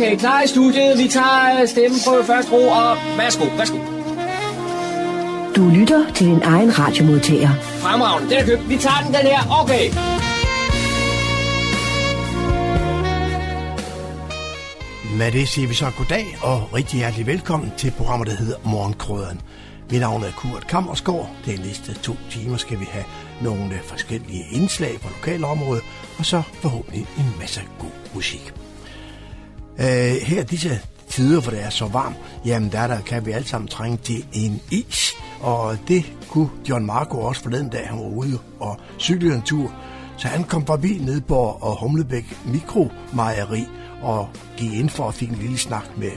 Okay, 0.00 0.16
klar 0.16 0.42
i 0.42 0.46
studiet. 0.46 0.98
Vi 0.98 1.08
tager 1.08 1.66
stemmen 1.66 2.00
på 2.06 2.22
første 2.26 2.52
ro, 2.52 2.68
og 2.68 2.96
værsgo, 3.16 3.44
værsgo. 3.44 3.76
Du 5.56 5.68
lytter 5.78 6.12
til 6.14 6.26
din 6.26 6.42
egen 6.42 6.78
radiomodtager. 6.78 7.50
Fremragende, 7.60 8.30
den 8.30 8.38
er 8.38 8.44
købt. 8.46 8.68
Vi 8.68 8.76
tager 8.76 9.00
den, 9.04 9.14
den 9.14 9.20
her. 9.20 9.40
Okay. 9.62 9.86
Med 15.18 15.32
det 15.32 15.48
siger 15.48 15.68
vi 15.68 15.74
så 15.74 15.90
goddag 15.98 16.26
og 16.42 16.74
rigtig 16.74 16.98
hjertelig 16.98 17.26
velkommen 17.26 17.72
til 17.76 17.90
programmet, 17.90 18.28
der 18.28 18.34
hedder 18.34 18.56
Morgenkrøden. 18.64 19.40
Mit 19.90 20.00
navn 20.00 20.24
er 20.24 20.32
Kurt 20.36 20.66
Kammersgaard. 20.66 21.30
De 21.46 21.56
næste 21.56 21.94
to 21.94 22.16
timer 22.30 22.56
skal 22.56 22.80
vi 22.80 22.86
have 22.90 23.04
nogle 23.42 23.80
forskellige 23.84 24.44
indslag 24.52 24.98
fra 25.00 25.08
lokalområdet, 25.08 25.82
og 26.18 26.26
så 26.26 26.42
forhåbentlig 26.62 27.06
en 27.18 27.34
masse 27.40 27.60
god 27.78 28.14
musik. 28.14 28.52
Øh, 29.80 30.16
her 30.22 30.44
disse 30.44 30.80
tider, 31.08 31.40
hvor 31.40 31.50
det 31.50 31.64
er 31.64 31.70
så 31.70 31.86
varmt, 31.86 32.16
jamen 32.44 32.72
der, 32.72 32.86
der 32.86 33.00
kan 33.00 33.26
vi 33.26 33.30
alle 33.30 33.48
sammen 33.48 33.68
trænge 33.68 33.96
til 33.96 34.24
en 34.32 34.60
is. 34.70 35.12
Og 35.40 35.76
det 35.88 36.12
kunne 36.28 36.50
John 36.68 36.86
Marco 36.86 37.20
også 37.20 37.42
forleden 37.42 37.68
dag, 37.68 37.88
han 37.88 37.98
var 37.98 38.04
ude 38.04 38.38
og 38.60 38.80
cyklede 38.98 39.34
en 39.34 39.42
tur. 39.42 39.72
Så 40.16 40.28
han 40.28 40.44
kom 40.44 40.66
forbi 40.66 40.98
Nedborg 40.98 41.62
og 41.62 41.80
Humlebæk 41.80 42.36
Mikromejeri 42.46 43.66
og 44.02 44.28
gik 44.56 44.72
ind 44.72 44.88
for 44.88 45.08
at 45.08 45.14
fik 45.14 45.28
en 45.28 45.36
lille 45.36 45.58
snak 45.58 45.84
med 45.96 46.10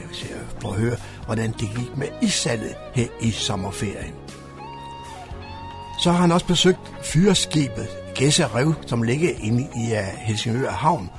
for 0.60 0.68
at 0.68 0.80
høre, 0.80 0.96
hvordan 1.26 1.50
det 1.50 1.68
gik 1.76 1.96
med 1.96 2.08
issalget 2.22 2.74
her 2.94 3.06
i 3.20 3.30
sommerferien. 3.30 4.14
Så 6.02 6.12
har 6.12 6.20
han 6.20 6.32
også 6.32 6.46
besøgt 6.46 6.92
fyrskibet 7.02 7.88
Gæsse 8.14 8.46
Rev, 8.46 8.74
som 8.86 9.02
ligger 9.02 9.30
inde 9.40 9.62
i 9.62 9.92
øh, 9.92 10.04
Helsingør 10.18 10.70
Havn. 10.70 11.10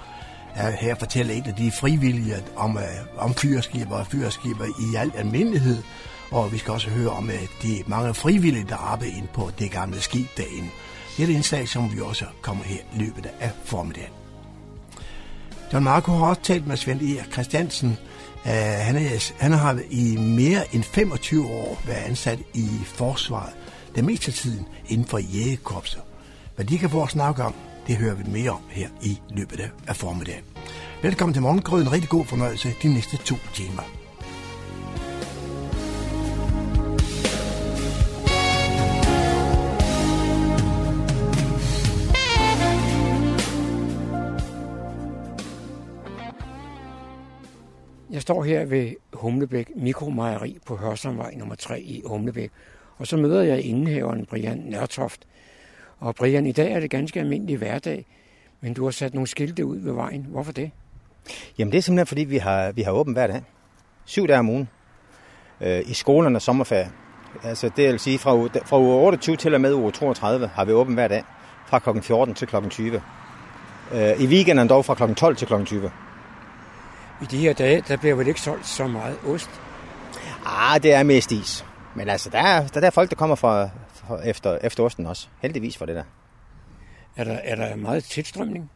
Her 0.55 0.95
fortæller 0.95 1.33
en 1.33 1.45
af 1.45 1.53
de 1.53 1.71
frivillige 1.71 2.35
om, 2.55 2.77
øh, 2.77 2.83
om 3.17 3.33
fyrskiber 3.33 3.95
og 3.95 4.07
fyrskiber 4.07 4.65
i 4.65 4.95
al 4.95 5.11
almindelighed. 5.15 5.83
Og 6.31 6.51
vi 6.51 6.57
skal 6.57 6.73
også 6.73 6.89
høre 6.89 7.09
om 7.09 7.29
øh, 7.29 7.47
de 7.63 7.83
mange 7.87 8.13
frivillige, 8.13 8.65
der 8.69 8.75
arbejder 8.75 9.17
ind 9.17 9.27
på 9.27 9.51
det 9.59 9.71
gamle 9.71 10.01
skib 10.01 10.27
derinde. 10.37 10.69
Det 11.17 11.23
er 11.23 11.27
et 11.27 11.33
indslag, 11.33 11.69
som 11.69 11.95
vi 11.95 12.01
også 12.01 12.25
kommer 12.41 12.63
her 12.63 12.79
i 12.95 12.97
løbet 12.97 13.29
af 13.39 13.51
formiddagen. 13.65 14.11
John 15.73 15.83
Marco 15.83 16.11
har 16.11 16.25
også 16.25 16.41
talt 16.41 16.67
med 16.67 16.77
Svend 16.77 17.01
E. 17.01 17.31
Christiansen. 17.31 17.97
Uh, 18.45 18.51
han, 18.51 18.95
er, 18.95 19.31
han 19.39 19.51
har 19.51 19.79
i 19.89 20.15
mere 20.17 20.75
end 20.75 20.83
25 20.83 21.47
år 21.47 21.81
været 21.85 22.03
ansat 22.03 22.39
i 22.53 22.69
forsvaret. 22.85 23.53
Det 23.95 24.03
meste 24.03 24.27
af 24.27 24.33
tiden 24.33 24.65
inden 24.87 25.07
for 25.07 25.17
jægekorpset. 25.17 26.01
Hvad 26.55 26.65
de 26.65 26.77
kan 26.77 26.89
få 26.89 27.03
at 27.03 27.09
snakke 27.09 27.43
om, 27.43 27.53
det 27.87 27.95
hører 27.95 28.15
vi 28.15 28.23
mere 28.27 28.51
om 28.51 28.61
her 28.69 28.89
i 29.01 29.19
løbet 29.29 29.71
af 29.87 29.95
formiddagen. 29.95 30.54
Velkommen 31.05 31.33
til 31.33 31.41
Morgengrøden. 31.41 31.91
Rigtig 31.91 32.09
god 32.09 32.25
fornøjelse 32.25 32.69
de 32.83 32.93
næste 32.93 33.17
to 33.17 33.35
timer. 33.53 33.83
Jeg 48.11 48.21
står 48.21 48.43
her 48.43 48.65
ved 48.65 48.93
Humlebæk 49.13 49.71
Mikromejeri 49.75 50.57
på 50.65 50.75
Hørsomvej 50.75 51.33
nummer 51.35 51.55
3 51.55 51.81
i 51.81 52.01
Humlebæk. 52.05 52.51
Og 52.97 53.07
så 53.07 53.17
møder 53.17 53.41
jeg 53.43 53.61
indehaveren 53.61 54.25
Brian 54.25 54.57
Nørtoft. 54.57 55.27
Og 55.99 56.15
Brian, 56.15 56.45
i 56.45 56.51
dag 56.51 56.71
er 56.71 56.79
det 56.79 56.89
ganske 56.89 57.19
almindelig 57.19 57.57
hverdag, 57.57 58.05
men 58.61 58.73
du 58.73 58.83
har 58.83 58.91
sat 58.91 59.13
nogle 59.13 59.27
skilte 59.27 59.65
ud 59.65 59.77
ved 59.77 59.93
vejen. 59.93 60.25
Hvorfor 60.29 60.51
det? 60.51 60.71
Jamen 61.57 61.71
det 61.71 61.77
er 61.77 61.81
simpelthen 61.81 62.07
fordi, 62.07 62.23
vi 62.23 62.37
har, 62.37 62.71
vi 62.71 62.81
har 62.81 62.91
åbent 62.91 63.15
hver 63.15 63.27
dag. 63.27 63.43
Syv 64.05 64.27
dage 64.27 64.39
om 64.39 64.49
ugen. 64.49 64.69
Øh, 65.61 65.81
I 65.85 65.93
skolerne 65.93 66.39
sommerferie. 66.39 66.91
Altså 67.43 67.69
det 67.77 67.89
vil 67.91 67.99
sige, 67.99 68.19
fra 68.19 68.31
fra 68.65 68.79
uge 68.79 68.95
28 68.95 69.35
til 69.35 69.53
og 69.53 69.61
med 69.61 69.73
uge 69.73 69.91
32 69.91 70.47
har 70.47 70.65
vi 70.65 70.71
åbent 70.71 70.95
hver 70.97 71.07
dag. 71.07 71.23
Fra 71.65 71.79
kl. 71.79 72.01
14 72.01 72.35
til 72.35 72.47
kl. 72.47 72.55
20. 72.69 73.01
Øh, 73.93 74.21
I 74.21 74.27
weekenden 74.27 74.69
dog 74.69 74.85
fra 74.85 74.93
kl. 74.93 75.13
12 75.13 75.35
til 75.35 75.47
kl. 75.47 75.63
20. 75.65 75.91
I 77.21 77.25
de 77.25 77.37
her 77.37 77.53
dage, 77.53 77.83
der 77.87 77.97
bliver 77.97 78.15
vel 78.15 78.27
ikke 78.27 78.41
solgt 78.41 78.67
så 78.67 78.87
meget 78.87 79.17
ost? 79.27 79.49
Ah, 80.45 80.83
det 80.83 80.93
er 80.93 81.03
mest 81.03 81.31
is. 81.31 81.65
Men 81.95 82.09
altså, 82.09 82.29
der 82.29 82.39
er, 82.39 82.67
der 82.67 82.81
er 82.81 82.89
folk, 82.89 83.09
der 83.09 83.15
kommer 83.15 83.35
fra, 83.35 83.69
fra 83.93 84.27
efter, 84.27 84.57
efter 84.63 84.83
osten 84.83 85.05
også. 85.05 85.27
Heldigvis 85.41 85.77
for 85.77 85.85
det 85.85 85.95
der. 85.95 86.03
Er 87.15 87.23
der, 87.23 87.37
er 87.43 87.55
der 87.55 87.75
meget 87.75 88.03
tilstrømning? 88.03 88.71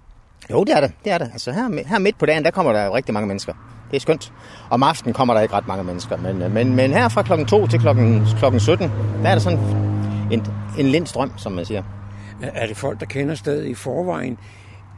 Jo, 0.52 0.64
det 0.64 0.76
er 0.76 0.82
det. 0.82 0.92
det, 1.04 1.12
er 1.12 1.18
det. 1.18 1.30
Altså, 1.34 1.52
her, 1.52 1.88
her 1.88 2.00
midt 2.00 2.18
på 2.18 2.26
dagen, 2.26 2.44
der 2.44 2.52
kommer 2.52 2.74
der 2.74 2.96
rigtig 2.96 3.14
mange 3.14 3.28
mennesker. 3.28 3.54
Det 3.92 3.96
er 3.96 4.02
skønt. 4.02 4.34
Om 4.70 4.84
aftenen 4.84 5.14
kommer 5.14 5.34
der 5.34 5.42
ikke 5.42 5.54
ret 5.54 5.68
mange 5.68 5.84
mennesker. 5.84 6.18
Men, 6.18 6.54
men, 6.54 6.76
men 6.76 6.94
her 6.94 7.10
fra 7.10 7.24
klokken 7.24 7.48
2 7.48 7.68
til 7.68 7.80
klokken, 7.80 8.26
klokken 8.38 8.60
17, 8.60 8.92
der 9.24 9.30
er 9.30 9.34
der 9.34 9.40
sådan 9.40 9.60
en, 10.32 10.46
en 10.80 10.86
lindstrøm, 10.86 11.38
som 11.38 11.52
man 11.52 11.66
siger. 11.66 11.84
Er 12.42 12.68
det 12.68 12.78
folk, 12.78 13.00
der 13.00 13.06
kender 13.06 13.36
stedet 13.36 13.66
i 13.66 13.74
forvejen, 13.74 14.38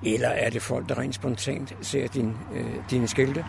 eller 0.03 0.27
er 0.27 0.49
det 0.49 0.61
folk, 0.61 0.89
der 0.89 0.99
rent 0.99 1.15
spontant 1.15 1.75
ser 1.81 2.07
din, 2.07 2.37
øh, 2.53 2.65
dine 2.89 3.07
skilte? 3.07 3.45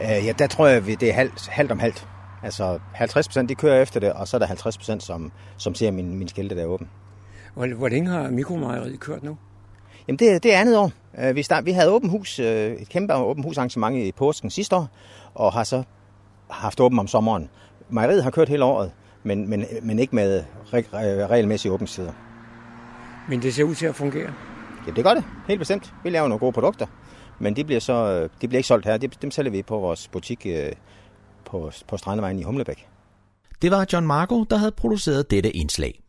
Øh, 0.00 0.26
ja, 0.26 0.32
der 0.38 0.46
tror 0.46 0.66
jeg, 0.66 0.84
det 0.84 1.02
er 1.02 1.12
halvt, 1.12 1.48
halvt 1.48 1.72
om 1.72 1.78
halvt. 1.78 2.08
Altså 2.42 2.78
50 2.92 3.28
procent, 3.28 3.48
de 3.48 3.54
kører 3.54 3.82
efter 3.82 4.00
det, 4.00 4.12
og 4.12 4.28
så 4.28 4.36
er 4.36 4.38
der 4.38 4.46
50 4.46 4.78
procent, 4.78 5.02
som, 5.02 5.32
som 5.56 5.74
ser 5.74 5.90
min, 5.90 6.18
min 6.18 6.28
skilte, 6.28 6.56
der 6.56 6.62
er 6.62 6.66
åben. 6.66 6.88
Hvor, 7.54 7.74
hvor 7.74 7.88
længe 7.88 8.10
har 8.10 8.30
mikromejeriet 8.30 9.00
kørt 9.00 9.22
nu? 9.22 9.36
Jamen, 10.08 10.18
det, 10.18 10.42
det 10.42 10.54
er 10.54 10.60
andet 10.60 10.78
år. 10.78 10.92
Vi, 11.32 11.42
start, 11.42 11.64
vi 11.66 11.72
havde 11.72 11.90
åben 11.90 12.10
hus, 12.10 12.38
et 12.38 12.88
kæmpe 12.88 13.14
åben 13.14 13.44
hus 13.44 13.58
arrangement 13.58 13.96
i 13.96 14.12
påsken 14.12 14.50
sidste 14.50 14.76
år, 14.76 14.88
og 15.34 15.52
har 15.52 15.64
så 15.64 15.82
haft 16.50 16.80
åben 16.80 16.98
om 16.98 17.06
sommeren. 17.06 17.50
Mejeriet 17.90 18.22
har 18.22 18.30
kørt 18.30 18.48
hele 18.48 18.64
året, 18.64 18.92
men, 19.22 19.50
men, 19.50 19.64
men 19.82 19.98
ikke 19.98 20.14
med 20.14 20.44
regelmæssige 21.30 21.72
åbenstider. 21.72 22.12
Men 23.28 23.42
det 23.42 23.54
ser 23.54 23.64
ud 23.64 23.74
til 23.74 23.86
at 23.86 23.94
fungere? 23.94 24.32
Ja, 24.86 24.92
det 24.92 25.04
gør 25.04 25.14
det. 25.14 25.24
Helt 25.48 25.58
bestemt. 25.58 25.94
Vi 26.04 26.10
laver 26.10 26.28
nogle 26.28 26.38
gode 26.38 26.52
produkter, 26.52 26.86
men 27.40 27.56
de 27.56 27.64
bliver, 27.64 27.80
så, 27.80 28.22
de 28.40 28.48
bliver 28.48 28.58
ikke 28.58 28.68
solgt 28.68 28.86
her. 28.86 28.96
Dem 28.96 29.30
sælger 29.30 29.50
vi 29.50 29.62
på 29.62 29.78
vores 29.78 30.08
butik 30.08 30.46
på, 31.44 31.70
på 31.88 31.96
Strandevejen 31.96 32.38
i 32.38 32.42
Humlebæk. 32.42 32.86
Det 33.62 33.70
var 33.70 33.86
John 33.92 34.06
Marco, 34.06 34.44
der 34.44 34.56
havde 34.56 34.72
produceret 34.72 35.30
dette 35.30 35.50
indslag. 35.50 36.02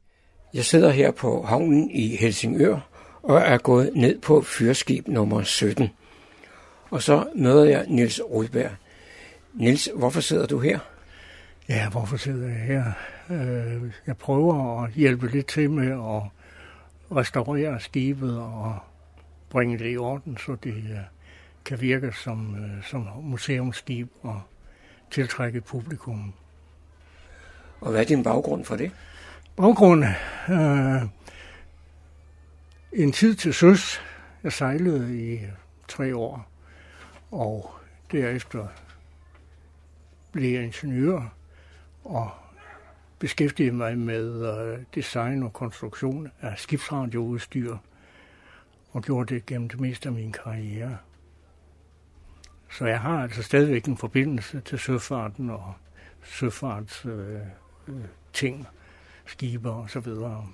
Jeg 0.54 0.66
sidder 0.66 0.90
her 0.90 1.12
på 1.12 1.44
havnen 1.48 1.92
i 1.92 2.16
Helsingør 2.16 2.90
og 3.28 3.42
er 3.42 3.58
gået 3.58 3.92
ned 3.96 4.20
på 4.20 4.42
fyrskib 4.42 5.08
nummer 5.08 5.44
17. 5.44 5.90
Og 6.90 7.02
så 7.04 7.28
møder 7.36 7.66
jeg 7.66 7.86
Nils 7.88 8.22
Rudberg. 8.30 8.72
Nils, 9.54 9.90
hvorfor 9.96 10.22
sidder 10.22 10.46
du 10.46 10.60
her? 10.60 10.80
Ja, 11.70 11.90
hvorfor 11.90 12.18
sidder 12.18 12.48
jeg 12.48 12.58
her? 12.58 12.84
Jeg 14.08 14.18
prøver 14.18 14.84
at 14.84 14.92
hjælpe 14.92 15.28
lidt 15.28 15.48
til 15.48 15.70
med 15.70 15.92
at 15.92 16.22
restaurere 17.18 17.80
skibet 17.80 18.40
og 18.40 18.76
bringe 19.50 19.80
det 19.80 19.94
i 19.94 19.98
orden, 19.98 20.38
så 20.38 20.56
det 20.64 21.00
kan 21.66 21.82
virke 21.82 22.12
som, 22.24 22.56
som 22.90 23.08
museumsskib 23.22 24.10
og 24.22 24.42
tiltrække 25.12 25.62
publikum. 25.62 26.34
Og 27.82 27.92
hvad 27.92 28.02
er 28.02 28.06
din 28.06 28.24
baggrund 28.24 28.66
for 28.66 28.76
det? 28.76 28.92
Baggrunden? 29.56 30.10
Øh, 30.50 31.17
en 32.92 33.12
tid 33.12 33.36
til 33.36 33.54
søs. 33.54 34.02
Jeg 34.44 34.54
sejlede 34.54 35.32
i 35.32 35.40
tre 35.88 36.16
år, 36.16 36.52
og 37.32 37.72
derefter 38.12 38.68
blev 40.32 40.52
jeg 40.52 40.64
ingeniør 40.64 41.34
og 42.04 42.32
beskæftigede 43.20 43.76
mig 43.76 43.98
med 43.98 44.58
øh, 44.58 44.80
design 44.96 45.44
og 45.44 45.54
konstruktion 45.54 46.32
af 46.42 46.60
skibsradioudstyr 46.60 47.78
og 48.92 49.04
gjorde 49.04 49.36
det 49.36 49.46
gennem 49.46 49.70
det 49.70 49.80
meste 49.80 50.10
af 50.10 50.16
min 50.16 50.32
karriere. 50.32 50.98
Så 52.70 52.86
jeg 52.86 53.00
har 53.00 53.24
altså 53.24 53.44
stadigvæk 53.44 53.86
en 53.86 53.98
forbindelse 53.98 54.62
til 54.62 54.80
søfarten 54.80 55.50
og 55.50 55.74
søfarts 56.24 57.06
øh, 57.06 57.36
øh 57.88 57.96
ting, 58.34 58.68
skibe 59.26 59.70
og 59.70 59.90
så 59.90 60.00
videre. 60.00 60.48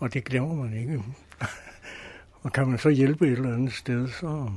Og 0.00 0.14
det 0.14 0.24
glemmer 0.24 0.54
man 0.54 0.72
ikke. 0.72 1.02
og 2.42 2.52
kan 2.52 2.68
man 2.68 2.78
så 2.78 2.88
hjælpe 2.88 3.26
et 3.26 3.32
eller 3.32 3.54
andet 3.54 3.72
sted, 3.72 4.08
så, 4.08 4.50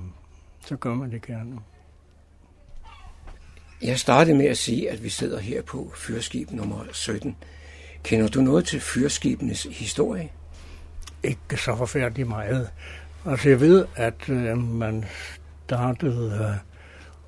så 0.65 0.75
gør 0.75 0.93
man 0.93 1.11
det 1.11 1.21
gerne. 1.21 1.59
Jeg 3.81 3.99
startede 3.99 4.37
med 4.37 4.45
at 4.45 4.57
sige, 4.57 4.91
at 4.91 5.03
vi 5.03 5.09
sidder 5.09 5.39
her 5.39 5.61
på 5.61 5.91
fyrskib 5.95 6.51
nummer 6.51 6.85
17. 6.91 7.35
Kender 8.03 8.27
du 8.27 8.41
noget 8.41 8.65
til 8.65 8.79
fyrskibenes 8.79 9.63
historie? 9.63 10.29
Ikke 11.23 11.57
så 11.57 11.75
forfærdeligt 11.75 12.27
meget. 12.27 12.69
Altså 13.25 13.49
jeg 13.49 13.59
ved, 13.59 13.85
at 13.95 14.29
øh, 14.29 14.57
man 14.57 15.05
startede, 15.65 16.49
øh, 16.51 16.57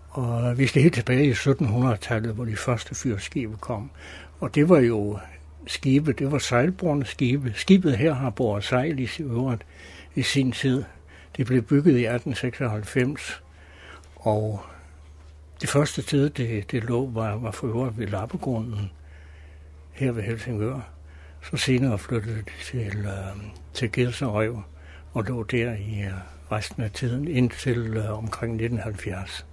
og 0.09 0.57
vi 0.57 0.67
skal 0.67 0.81
helt 0.81 0.93
tilbage 0.93 1.25
i 1.25 1.31
1700-tallet, 1.31 2.33
hvor 2.33 2.45
de 2.45 2.55
første 2.55 2.95
fyrskibe 2.95 3.57
kom. 3.57 3.91
Og 4.39 4.55
det 4.55 4.69
var 4.69 4.79
jo 4.79 5.19
skibe, 5.67 6.13
det 6.13 6.31
var 6.31 6.37
sejlborne 6.37 7.05
skibe. 7.05 7.53
Skibet 7.55 7.97
her 7.97 8.13
har 8.13 8.29
båret 8.29 8.63
sejl 8.63 8.99
i 8.99 9.09
øvrigt 9.19 9.65
i 10.15 10.21
sin 10.21 10.51
tid. 10.51 10.83
Det 11.37 11.45
blev 11.45 11.61
bygget 11.61 11.91
i 11.91 12.05
1896, 12.05 13.41
Og 14.15 14.61
det 15.61 15.69
første 15.69 16.01
sted, 16.01 16.29
det, 16.29 16.71
det 16.71 16.83
lå, 16.83 17.09
var, 17.09 17.35
var 17.35 17.51
for 17.51 17.67
øvrigt 17.67 17.97
ved 17.97 18.07
Lappegrunden 18.07 18.91
her 19.91 20.11
ved 20.11 20.23
Helsingør. 20.23 20.89
Så 21.51 21.57
senere 21.57 21.97
flyttede 21.97 22.35
det 22.35 22.53
til, 22.63 22.97
øh, 23.05 23.43
til 23.73 23.91
Gedserøv 23.91 24.61
og 25.13 25.23
lå 25.23 25.43
der 25.43 25.73
i 25.73 26.01
øh, 26.01 26.13
resten 26.51 26.83
af 26.83 26.91
tiden 26.91 27.27
indtil 27.27 27.77
øh, 27.97 28.17
omkring 28.17 28.53
1970. 28.53 29.45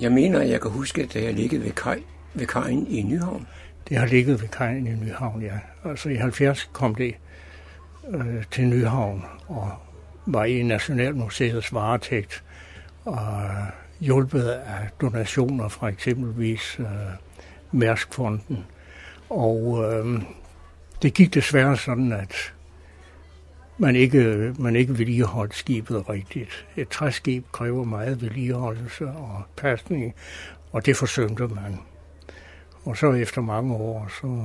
Jeg 0.00 0.12
mener, 0.12 0.40
jeg 0.40 0.60
kan 0.60 0.70
huske, 0.70 1.02
at 1.02 1.12
det 1.12 1.24
har 1.26 1.32
ligget 1.32 1.64
ved, 1.64 1.72
kaj, 1.72 2.02
ved 2.34 2.46
kajen 2.46 2.86
i 2.86 3.02
Nyhavn. 3.02 3.46
Det 3.90 3.98
har 3.98 4.06
ligget 4.06 4.40
ved 4.40 4.48
kajen 4.48 4.86
i 4.86 4.90
Nyhavn, 4.90 5.42
ja. 5.42 5.58
Altså 5.84 6.08
i 6.08 6.14
70 6.14 6.70
kom 6.72 6.94
det 6.94 7.14
øh, 8.10 8.44
til 8.50 8.66
Nyhavn 8.66 9.24
og 9.48 9.72
var 10.26 10.44
i 10.44 10.62
Nationalmuseets 10.62 11.74
varetægt 11.74 12.44
og 13.04 13.50
hjulpet 14.00 14.48
af 14.48 14.88
donationer 15.00 15.68
fra 15.68 15.88
eksempelvis 15.88 16.76
øh, 16.78 16.86
Mærskfonden. 17.72 18.66
Og 19.30 19.84
øh, 19.84 20.22
det 21.02 21.14
gik 21.14 21.34
desværre 21.34 21.76
sådan, 21.76 22.12
at 22.12 22.52
man 23.78 23.96
ikke, 23.96 24.54
man 24.58 24.76
ikke 24.76 24.98
vedligeholdt 24.98 25.54
skibet 25.54 26.08
rigtigt. 26.08 26.66
Et 26.76 26.88
træskib 26.88 27.44
kræver 27.52 27.84
meget 27.84 28.22
vedligeholdelse 28.22 29.06
og 29.06 29.42
pasning, 29.56 30.14
og 30.72 30.86
det 30.86 30.96
forsømte 30.96 31.48
man. 31.48 31.78
Og 32.84 32.96
så 32.96 33.12
efter 33.12 33.40
mange 33.40 33.74
år, 33.74 34.10
så 34.20 34.44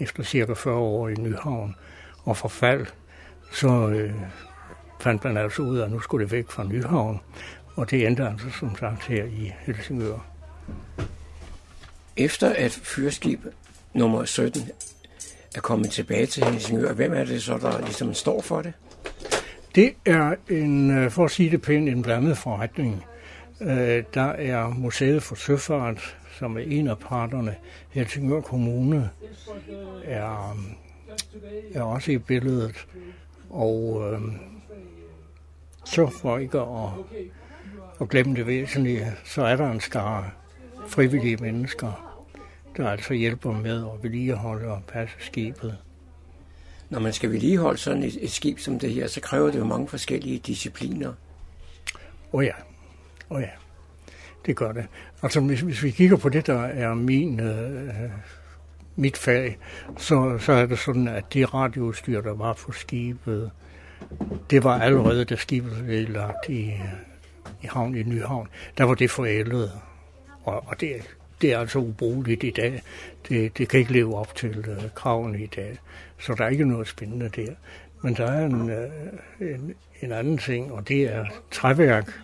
efter 0.00 0.22
cirka 0.22 0.52
40 0.52 0.74
år 0.74 1.08
i 1.08 1.14
Nyhavn 1.14 1.74
og 2.24 2.36
forfald, 2.36 2.86
så 3.52 3.88
øh, 3.88 4.12
fandt 5.00 5.24
man 5.24 5.36
altså 5.36 5.62
ud 5.62 5.78
af, 5.78 5.84
at 5.84 5.90
nu 5.90 6.00
skulle 6.00 6.24
det 6.24 6.32
væk 6.32 6.50
fra 6.50 6.64
Nyhavn. 6.64 7.20
Og 7.76 7.90
det 7.90 8.06
endte 8.06 8.28
altså 8.28 8.50
som 8.60 8.76
sagt 8.76 9.06
her 9.06 9.24
i 9.24 9.52
Helsingør. 9.60 10.18
Efter 12.16 12.52
at 12.56 12.72
fyrskib 12.72 13.44
nummer 13.94 14.24
17 14.24 14.62
er 15.54 15.60
kommet 15.60 15.90
tilbage 15.90 16.26
til 16.26 16.44
Helsingør, 16.44 16.92
hvem 16.92 17.12
er 17.12 17.24
det 17.24 17.42
så, 17.42 17.58
der 17.58 17.80
ligesom 17.80 18.14
står 18.14 18.40
for 18.40 18.62
det? 18.62 18.72
Det 19.74 19.94
er 20.06 20.34
en, 20.50 20.90
øh, 20.90 21.10
for 21.10 21.24
at 21.24 21.30
sige 21.30 21.50
det 21.50 21.62
pænt, 21.62 21.88
en 21.88 22.02
blandet 22.02 22.38
forretning. 22.38 23.04
Øh, 23.60 24.04
der 24.14 24.28
er 24.32 24.68
Museet 24.68 25.22
for 25.22 25.34
Søfart, 25.34 26.16
som 26.38 26.56
er 26.56 26.60
en 26.60 26.88
af 26.88 26.98
parterne. 26.98 27.56
Helsingør 27.90 28.40
Kommune 28.40 29.10
er, 30.04 30.58
er 31.74 31.82
også 31.82 32.12
i 32.12 32.18
billedet. 32.18 32.86
Og 33.50 34.12
øh, 34.12 34.20
så 35.84 36.06
for 36.06 36.38
ikke 36.38 36.58
at, 36.58 36.88
at 38.00 38.08
glemme 38.08 38.36
det 38.36 38.46
væsentlige, 38.46 39.12
så 39.24 39.42
er 39.42 39.56
der 39.56 39.70
en 39.70 39.80
skare 39.80 40.30
frivillige 40.88 41.36
mennesker, 41.36 42.20
der 42.76 42.88
altså 42.90 43.14
hjælper 43.14 43.52
med 43.52 43.84
at 43.84 44.02
vedligeholde 44.02 44.68
og 44.68 44.82
passe 44.88 45.16
skibet. 45.18 45.78
Når 46.90 47.00
man 47.00 47.12
skal 47.12 47.30
vedligeholde 47.30 47.78
sådan 47.78 48.02
et, 48.02 48.18
et 48.20 48.30
skib 48.30 48.58
som 48.58 48.78
det 48.78 48.90
her, 48.90 49.06
så 49.06 49.20
kræver 49.20 49.50
det 49.50 49.58
jo 49.58 49.64
mange 49.64 49.88
forskellige 49.88 50.38
discipliner. 50.38 51.08
Åh 51.08 51.14
oh 52.38 52.44
ja, 52.44 52.52
åh 53.30 53.36
oh 53.36 53.42
ja, 53.42 53.50
det 54.46 54.56
gør 54.56 54.72
det. 54.72 54.86
Altså 55.24 55.40
hvis, 55.40 55.60
hvis 55.60 55.82
vi 55.82 55.90
kigger 55.90 56.16
på 56.16 56.28
det, 56.28 56.46
der 56.46 56.60
er 56.60 56.94
min, 56.94 57.40
øh, 57.40 58.10
mit 58.96 59.16
fag, 59.16 59.58
så, 59.96 60.38
så 60.38 60.52
er 60.52 60.66
det 60.66 60.78
sådan, 60.78 61.08
at 61.08 61.24
det 61.32 61.54
radioudstyr, 61.54 62.20
der 62.20 62.34
var 62.34 62.52
på 62.52 62.72
skibet, 62.72 63.50
det 64.50 64.64
var 64.64 64.80
allerede, 64.80 65.24
da 65.24 65.36
skibet 65.36 65.84
blev 65.84 66.08
lagt 66.08 66.48
i, 66.48 66.72
i 67.62 67.66
havn 67.66 67.94
i 67.94 68.02
Nyhavn, 68.02 68.48
der 68.78 68.84
var 68.84 68.94
det 68.94 69.10
forældet. 69.10 69.72
Og, 70.42 70.64
og 70.66 70.80
det, 70.80 71.16
det 71.40 71.52
er 71.52 71.58
altså 71.58 71.78
ubrugeligt 71.78 72.44
i 72.44 72.50
dag. 72.50 72.82
Det, 73.28 73.58
det 73.58 73.68
kan 73.68 73.80
ikke 73.80 73.92
leve 73.92 74.16
op 74.16 74.34
til 74.34 74.64
øh, 74.68 74.90
kravene 74.94 75.42
i 75.42 75.46
dag. 75.46 75.78
Så 76.18 76.34
der 76.34 76.44
er 76.44 76.48
ikke 76.48 76.68
noget 76.68 76.88
spændende 76.88 77.28
der. 77.28 77.54
Men 78.02 78.14
der 78.14 78.26
er 78.26 78.46
en, 78.46 78.70
øh, 78.70 78.90
en, 79.40 79.74
en 80.02 80.12
anden 80.12 80.38
ting, 80.38 80.72
og 80.72 80.88
det 80.88 81.02
er 81.02 81.24
træværk 81.50 82.20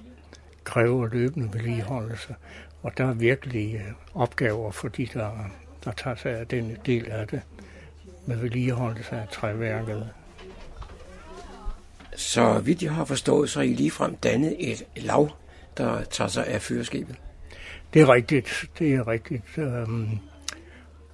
kræver 0.65 1.07
løbende 1.07 1.49
vedligeholdelse. 1.53 2.35
Og 2.83 2.99
der 2.99 3.09
er 3.09 3.13
virkelig 3.13 3.75
uh, 3.75 4.23
opgaver 4.23 4.71
for 4.71 4.89
de, 4.89 5.09
der, 5.15 5.31
der 5.85 5.93
tager 5.93 6.17
sig 6.17 6.39
af 6.39 6.47
den 6.47 6.77
del 6.87 7.11
af 7.11 7.27
det 7.29 7.41
med 8.27 8.37
vedligeholdelse 8.37 9.17
af 9.17 9.29
træværket. 9.29 10.09
Så 12.17 12.59
vidt 12.59 12.83
jeg 12.83 12.93
har 12.93 13.05
forstået, 13.05 13.51
så 13.51 13.61
er 13.61 13.65
I 13.65 13.73
ligefrem 13.73 14.17
dannet 14.17 14.57
et 14.59 14.87
lav, 14.97 15.31
der 15.77 16.05
tager 16.05 16.29
sig 16.29 16.47
af 16.47 16.63
fyrskibet. 16.63 17.17
Det 17.95 18.03
er 18.03 18.09
rigtigt, 18.09 18.71
det 18.79 18.95
er 18.95 19.09
rigtigt. 19.09 19.59
Øhm, 19.59 20.19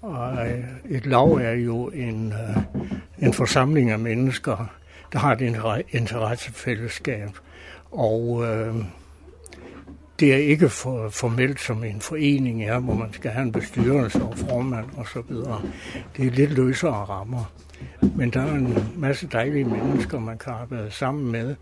og 0.03 0.49
øh, 0.49 0.65
et 0.91 1.07
lav 1.07 1.33
er 1.33 1.53
jo 1.53 1.89
en, 1.89 2.33
øh, 2.33 2.57
en 3.19 3.33
forsamling 3.33 3.91
af 3.91 3.99
mennesker, 3.99 4.67
der 5.13 5.19
har 5.19 5.33
et 5.33 5.87
interessefællesskab. 5.91 7.31
Og 7.91 8.45
øh, 8.45 8.75
det 10.21 10.33
er 10.33 10.37
ikke 10.37 10.69
for, 10.69 11.09
formelt 11.09 11.61
som 11.61 11.85
en 11.85 12.01
forening 12.01 12.65
er, 12.65 12.79
hvor 12.79 12.95
man 12.95 13.13
skal 13.13 13.31
have 13.31 13.43
en 13.43 13.53
bestyrelse 13.53 14.23
og 14.23 14.39
formand 14.39 14.87
og 14.97 15.07
så 15.09 15.23
videre. 15.29 15.63
Det 16.17 16.27
er 16.27 16.31
lidt 16.31 16.53
løsere 16.53 16.93
rammer. 16.93 17.53
Men 18.17 18.31
der 18.31 18.41
er 18.41 18.55
en 18.55 18.93
masse 18.97 19.29
dejlige 19.33 19.65
mennesker, 19.65 20.19
man 20.19 20.39
kan 20.39 20.53
arbejde 20.53 20.91
sammen 20.91 21.33
med, 21.33 21.57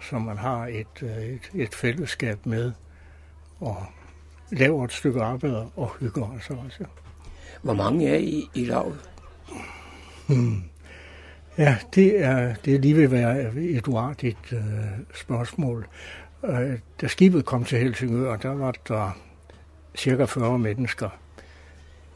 som 0.00 0.22
man 0.22 0.36
har 0.38 0.66
et, 0.66 1.02
et, 1.02 1.50
et 1.54 1.74
fællesskab 1.74 2.46
med. 2.46 2.72
Og 3.60 3.76
laver 4.52 4.84
et 4.84 4.92
stykke 4.92 5.22
arbejde 5.22 5.66
og 5.76 5.90
hygger 6.00 6.22
os 6.22 6.50
også. 6.50 6.84
Hvor 7.62 7.74
mange 7.74 8.08
er 8.08 8.18
I 8.18 8.48
i 8.54 8.64
lavet? 8.64 9.10
Hmm. 10.28 10.62
Ja, 11.58 11.76
det 11.94 12.24
er, 12.24 12.54
det 12.64 12.74
er 12.74 12.78
lige 12.78 12.96
ved 12.96 13.04
at 13.04 13.10
være 13.10 13.54
et 13.56 13.88
uartigt 13.88 14.52
uh, 14.52 14.58
spørgsmål. 15.14 15.86
Øh, 16.44 16.78
da 17.00 17.06
skibet 17.06 17.44
kom 17.44 17.64
til 17.64 17.78
Helsingør, 17.78 18.36
der 18.36 18.54
var 18.54 18.74
der 18.88 19.18
cirka 19.96 20.24
40 20.24 20.58
mennesker, 20.58 21.08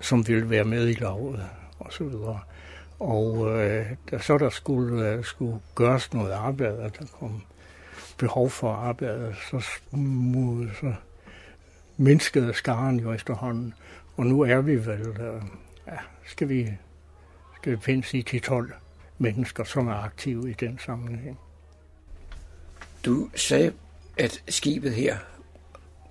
som 0.00 0.28
ville 0.28 0.50
være 0.50 0.64
med 0.64 0.88
i 0.88 0.94
lavet 0.94 1.50
og 1.78 1.92
så 1.92 2.04
videre. 2.04 2.40
Og 3.00 3.50
øh, 3.60 3.86
da 4.10 4.18
så 4.18 4.38
der 4.38 4.50
skulle, 4.50 5.08
øh, 5.08 5.24
skulle 5.24 5.60
gøres 5.74 6.12
noget 6.14 6.32
arbejde, 6.32 6.78
og 6.78 6.98
der 6.98 7.06
kom 7.20 7.42
behov 8.18 8.50
for 8.50 8.72
arbejde, 8.72 9.34
så, 9.50 9.60
så 10.80 10.94
mindskede 11.96 12.54
skaren 12.54 13.00
jo 13.00 13.12
efterhånden. 13.12 13.74
Og 14.16 14.26
nu 14.26 14.40
er 14.40 14.60
vi 14.60 14.86
vel, 14.86 15.00
øh, 15.00 15.42
ja, 15.86 15.98
skal 16.26 16.48
vi, 16.48 16.70
skal 17.56 17.72
vi 17.72 17.76
pænt 17.76 18.06
sige 18.06 18.22
til 18.22 18.40
12 18.40 18.72
mennesker, 19.18 19.64
som 19.64 19.88
er 19.88 19.94
aktive 19.94 20.50
i 20.50 20.52
den 20.52 20.78
sammenhæng. 20.78 21.38
Du 23.04 23.28
sagde, 23.34 23.72
at 24.16 24.42
skibet 24.48 24.94
her 24.94 25.16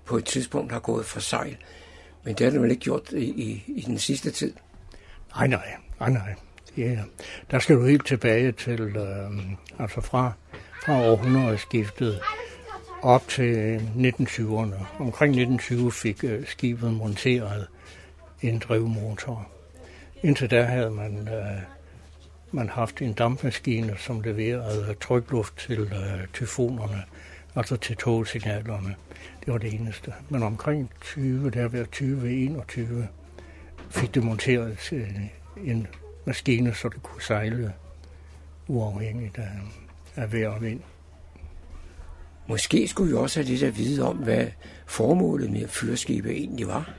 på 0.05 0.17
et 0.17 0.25
tidspunkt 0.25 0.71
har 0.71 0.79
gået 0.79 1.05
for 1.05 1.19
sejl, 1.19 1.57
men 2.23 2.35
det 2.35 2.45
har 2.45 2.51
det 2.51 2.61
vel 2.61 2.71
ikke 2.71 2.83
gjort 2.83 3.11
i, 3.11 3.25
i, 3.25 3.63
i 3.67 3.81
den 3.81 3.99
sidste 3.99 4.31
tid? 4.31 4.53
Nej, 5.35 5.47
nej, 5.47 5.75
nej, 5.99 6.09
nej. 6.09 6.35
Ja, 6.77 6.99
der 7.51 7.59
skal 7.59 7.75
du 7.75 7.85
helt 7.85 8.05
tilbage 8.05 8.51
til, 8.51 8.81
øh, 8.81 9.31
altså 9.79 10.01
fra, 10.01 10.31
fra 10.85 11.01
århundredeskiftet, 11.01 12.21
op 13.01 13.27
til 13.27 13.77
1920'erne. 13.77 14.99
Omkring 14.99 15.31
1920 15.31 15.91
fik 15.91 16.23
øh, 16.23 16.47
skibet 16.47 16.93
monteret 16.93 17.67
en 18.41 18.59
drivmotor. 18.59 19.47
Indtil 20.23 20.51
da 20.51 20.63
havde 20.63 20.91
man, 20.91 21.27
øh, 21.27 21.61
man 22.51 22.69
haft 22.69 23.01
en 23.01 23.13
dampmaskine, 23.13 23.95
som 23.97 24.21
leverede 24.21 24.95
trykluft 25.01 25.57
til 25.57 25.79
øh, 25.79 26.27
tyfonerne, 26.33 27.03
altså 27.55 27.75
til 27.75 27.97
togsignalerne. 27.97 28.95
Det 29.45 29.53
var 29.53 29.57
det 29.57 29.73
eneste. 29.73 30.13
Men 30.29 30.43
omkring 30.43 30.89
20, 31.01 31.49
der 31.49 31.67
var 31.67 31.83
2021, 31.83 33.07
fik 33.89 34.15
det 34.15 34.23
monteret 34.23 34.77
til 34.77 35.07
en 35.65 35.87
maskine, 36.25 36.73
så 36.73 36.89
det 36.89 37.03
kunne 37.03 37.21
sejle 37.21 37.73
uafhængigt 38.67 39.37
af, 39.37 39.51
af 40.15 40.33
vejr 40.33 40.49
og 40.49 40.61
vind. 40.61 40.81
Måske 42.47 42.87
skulle 42.87 43.11
vi 43.11 43.17
også 43.17 43.39
have 43.39 43.49
lidt 43.49 43.63
at 43.63 43.77
vide 43.77 44.07
om, 44.07 44.17
hvad 44.17 44.47
formålet 44.85 45.51
med 45.51 45.67
fyrskibet 45.67 46.31
egentlig 46.31 46.67
var, 46.67 46.93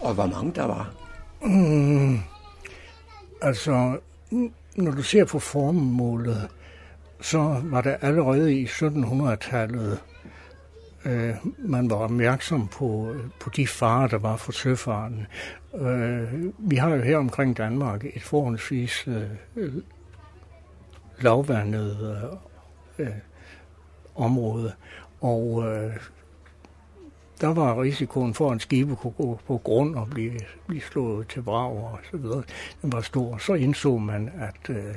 og 0.00 0.14
hvor 0.14 0.26
mange 0.26 0.52
der 0.54 0.64
var. 0.64 0.94
Mm, 1.42 2.18
altså, 3.42 3.98
når 4.76 4.90
du 4.90 5.02
ser 5.02 5.24
på 5.24 5.38
formålet, 5.38 6.48
så 7.20 7.60
var 7.64 7.80
det 7.80 7.96
allerede 8.00 8.54
i 8.54 8.64
1700-tallet, 8.64 10.02
øh, 11.04 11.34
man 11.58 11.90
var 11.90 11.96
opmærksom 11.96 12.68
på, 12.68 13.12
øh, 13.12 13.24
på 13.40 13.50
de 13.50 13.66
farer, 13.66 14.06
der 14.06 14.18
var 14.18 14.36
for 14.36 14.52
søfarten. 14.52 15.26
Øh, 15.74 16.52
vi 16.58 16.76
har 16.76 16.88
jo 16.88 17.02
her 17.02 17.16
omkring 17.16 17.56
Danmark 17.56 18.04
et 18.04 18.22
forholdsvis 18.22 19.08
øh, 19.56 19.72
lavvandet 21.20 22.18
øh, 22.98 23.06
øh 23.06 23.12
område. 24.18 24.72
Og 25.20 25.64
øh, 25.66 25.92
der 27.40 27.54
var 27.54 27.82
risikoen 27.82 28.34
for, 28.34 28.50
at 28.50 28.62
skibe 28.62 28.96
kunne 28.96 29.12
gå 29.12 29.40
på 29.46 29.60
grund 29.64 29.96
og 29.96 30.08
blive, 30.10 30.40
blive 30.66 30.82
slået 30.82 31.28
til 31.28 31.42
brag 31.42 31.70
og 31.70 31.98
så 32.10 32.16
videre. 32.16 32.42
Den 32.82 32.92
var 32.92 33.00
stor. 33.00 33.38
Så 33.38 33.54
indså 33.54 33.98
man, 33.98 34.30
at 34.38 34.76
øh, 34.76 34.94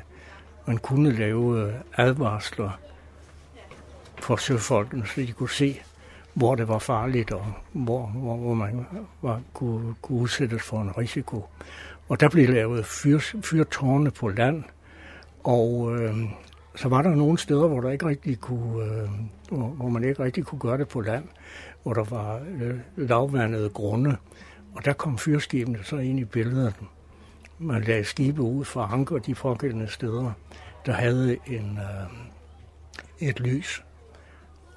man 0.72 0.78
kunne 0.78 1.12
lave 1.12 1.68
øh, 1.68 1.74
advarsler 1.98 2.80
for 4.20 4.36
søfolkene, 4.36 5.06
så 5.06 5.22
de 5.22 5.32
kunne 5.32 5.50
se, 5.50 5.82
hvor 6.34 6.56
det 6.56 6.68
var 6.68 6.80
farligt 6.80 7.32
og 7.32 7.46
hvor, 7.72 8.06
hvor, 8.06 8.36
hvor 8.36 8.54
man 8.54 8.86
var, 9.22 9.42
kunne, 9.54 9.96
kunne 10.01 10.20
udsættes 10.20 10.62
for 10.62 10.82
en 10.82 10.98
risiko. 10.98 11.46
Og 12.10 12.20
der 12.20 12.30
blev 12.30 12.50
lavet 12.50 12.86
fyr, 12.86 13.20
fyrtårne 13.20 14.12
på 14.12 14.30
land, 14.30 14.63
og 15.44 15.96
øh, 15.96 16.16
så 16.75 16.90
var 16.90 17.01
der 17.01 17.10
nogle 17.10 17.38
steder, 17.38 17.68
hvor, 17.68 17.82
der 17.82 17.90
ikke 17.90 18.06
rigtig 18.06 18.40
kunne, 18.40 18.84
øh, 18.84 19.10
hvor, 19.50 19.68
hvor 19.68 19.90
man 19.90 20.04
ikke 20.04 20.24
rigtig 20.24 20.46
kunne 20.46 20.60
gøre 20.60 20.78
det 20.78 20.88
på 20.88 21.01
land, 21.01 21.24
hvor 21.84 21.94
der 21.94 22.04
var 22.04 22.42
øh, 22.62 22.80
lavvandede 22.96 23.70
grunde. 23.70 24.18
Og 24.75 24.86
der 24.86 24.94
kom 24.94 25.18
fyrskibene 25.18 25.80
så 25.84 25.98
ind 25.98 26.20
i 26.20 26.25
billedet. 26.25 26.75
Man 27.63 27.82
lagde 27.82 28.03
skibe 28.03 28.41
ud 28.41 28.65
for 28.65 28.82
anker 28.82 29.18
de 29.18 29.36
pågældende 29.36 29.88
steder, 29.88 30.32
der 30.86 30.91
havde 30.91 31.38
en, 31.48 31.77
øh, 31.77 33.30
et 33.30 33.39
lys. 33.39 33.84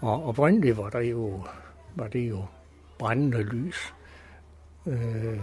Og 0.00 0.28
oprindeligt 0.28 0.76
var 0.76 0.90
der 0.90 1.00
jo, 1.00 1.44
var 1.94 2.08
det 2.08 2.28
jo 2.28 2.44
brændende 2.98 3.42
lys. 3.42 3.94
Øh, 4.86 5.40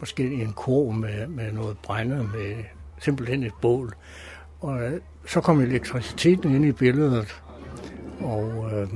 måske 0.00 0.34
en 0.34 0.52
kurv 0.52 0.92
med, 0.92 1.26
med 1.26 1.52
noget 1.52 1.78
brænde, 1.78 2.30
med 2.34 2.64
simpelthen 2.98 3.42
et 3.42 3.54
bål. 3.62 3.94
Og 4.60 4.82
øh, 4.82 5.00
så 5.26 5.40
kom 5.40 5.60
elektriciteten 5.60 6.54
ind 6.54 6.64
i 6.64 6.72
billedet, 6.72 7.42
og 8.20 8.72
øh, 8.72 8.88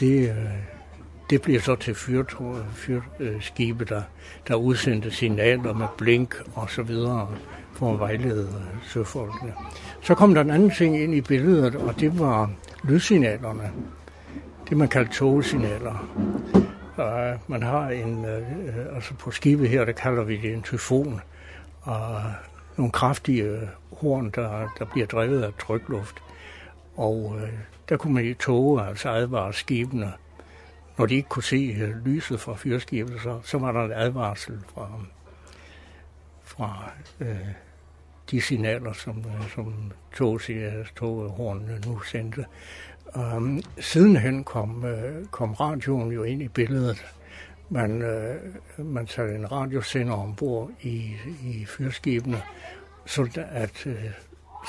det, 0.00 0.30
øh, 0.30 0.77
det 1.30 1.42
bliver 1.42 1.60
så 1.60 1.76
til 1.76 1.94
fyrskibe, 2.74 3.84
der, 3.84 4.02
der 4.48 4.54
udsendte 4.54 5.10
signaler 5.10 5.72
med 5.72 5.86
blink 5.98 6.34
og 6.54 6.70
så 6.70 6.82
videre 6.82 7.28
for 7.72 7.92
at 7.92 7.98
vejlede 7.98 8.48
søfolkene. 8.84 9.52
Så 10.02 10.14
kom 10.14 10.34
der 10.34 10.40
en 10.40 10.50
anden 10.50 10.70
ting 10.70 11.00
ind 11.00 11.14
i 11.14 11.20
billedet, 11.20 11.74
og 11.74 12.00
det 12.00 12.18
var 12.18 12.50
lydsignalerne. 12.84 13.72
Det 14.68 14.76
man 14.76 14.88
kaldte 14.88 15.12
togsignaler. 15.12 16.08
Og 16.96 17.38
man 17.46 17.62
har 17.62 17.88
en, 17.88 18.24
øh, 18.24 18.42
altså 18.94 19.14
på 19.14 19.30
skibet 19.30 19.68
her, 19.68 19.84
der 19.84 19.92
kalder 19.92 20.24
vi 20.24 20.36
det 20.36 20.52
en 20.52 20.62
tyfon, 20.62 21.20
og 21.82 22.22
nogle 22.76 22.92
kraftige 22.92 23.60
horn, 23.92 24.30
der, 24.34 24.74
der 24.78 24.84
bliver 24.84 25.06
drevet 25.06 25.42
af 25.42 25.52
trykluft. 25.60 26.14
Og 26.96 27.36
øh, 27.42 27.48
der 27.88 27.96
kunne 27.96 28.14
man 28.14 28.24
i 28.24 28.34
toge 28.34 28.86
altså 28.86 29.08
advare 29.08 29.52
skibene. 29.52 30.12
Når 30.98 31.06
de 31.06 31.14
ikke 31.14 31.28
kunne 31.28 31.42
se 31.42 31.76
øh, 31.80 32.06
lyset 32.06 32.40
fra 32.40 32.54
fyrskibet, 32.56 33.20
så, 33.22 33.40
så 33.44 33.58
var 33.58 33.72
der 33.72 33.84
en 33.84 33.92
advarsel 33.92 34.60
fra, 34.74 34.88
fra 36.42 36.90
øh, 37.20 37.36
de 38.30 38.40
signaler, 38.40 38.92
som, 38.92 39.18
øh, 39.18 39.50
som 39.54 39.92
tog, 40.16 40.40
toghornene 40.96 41.80
nu 41.86 42.00
sendte. 42.00 42.44
Um, 43.16 43.62
sidenhen 43.78 44.44
kom, 44.44 44.84
øh, 44.84 45.26
kom 45.26 45.52
radioen 45.52 46.12
jo 46.12 46.22
ind 46.22 46.42
i 46.42 46.48
billedet. 46.48 47.06
Man, 47.70 48.02
øh, 48.02 48.36
man 48.78 49.06
satte 49.06 49.34
en 49.34 49.52
radiosender 49.52 50.14
ombord 50.14 50.70
i, 50.80 51.12
i 51.44 51.64
fyrskibene, 51.66 52.42
så 53.06 53.46
at 53.50 53.86
øh, 53.86 54.04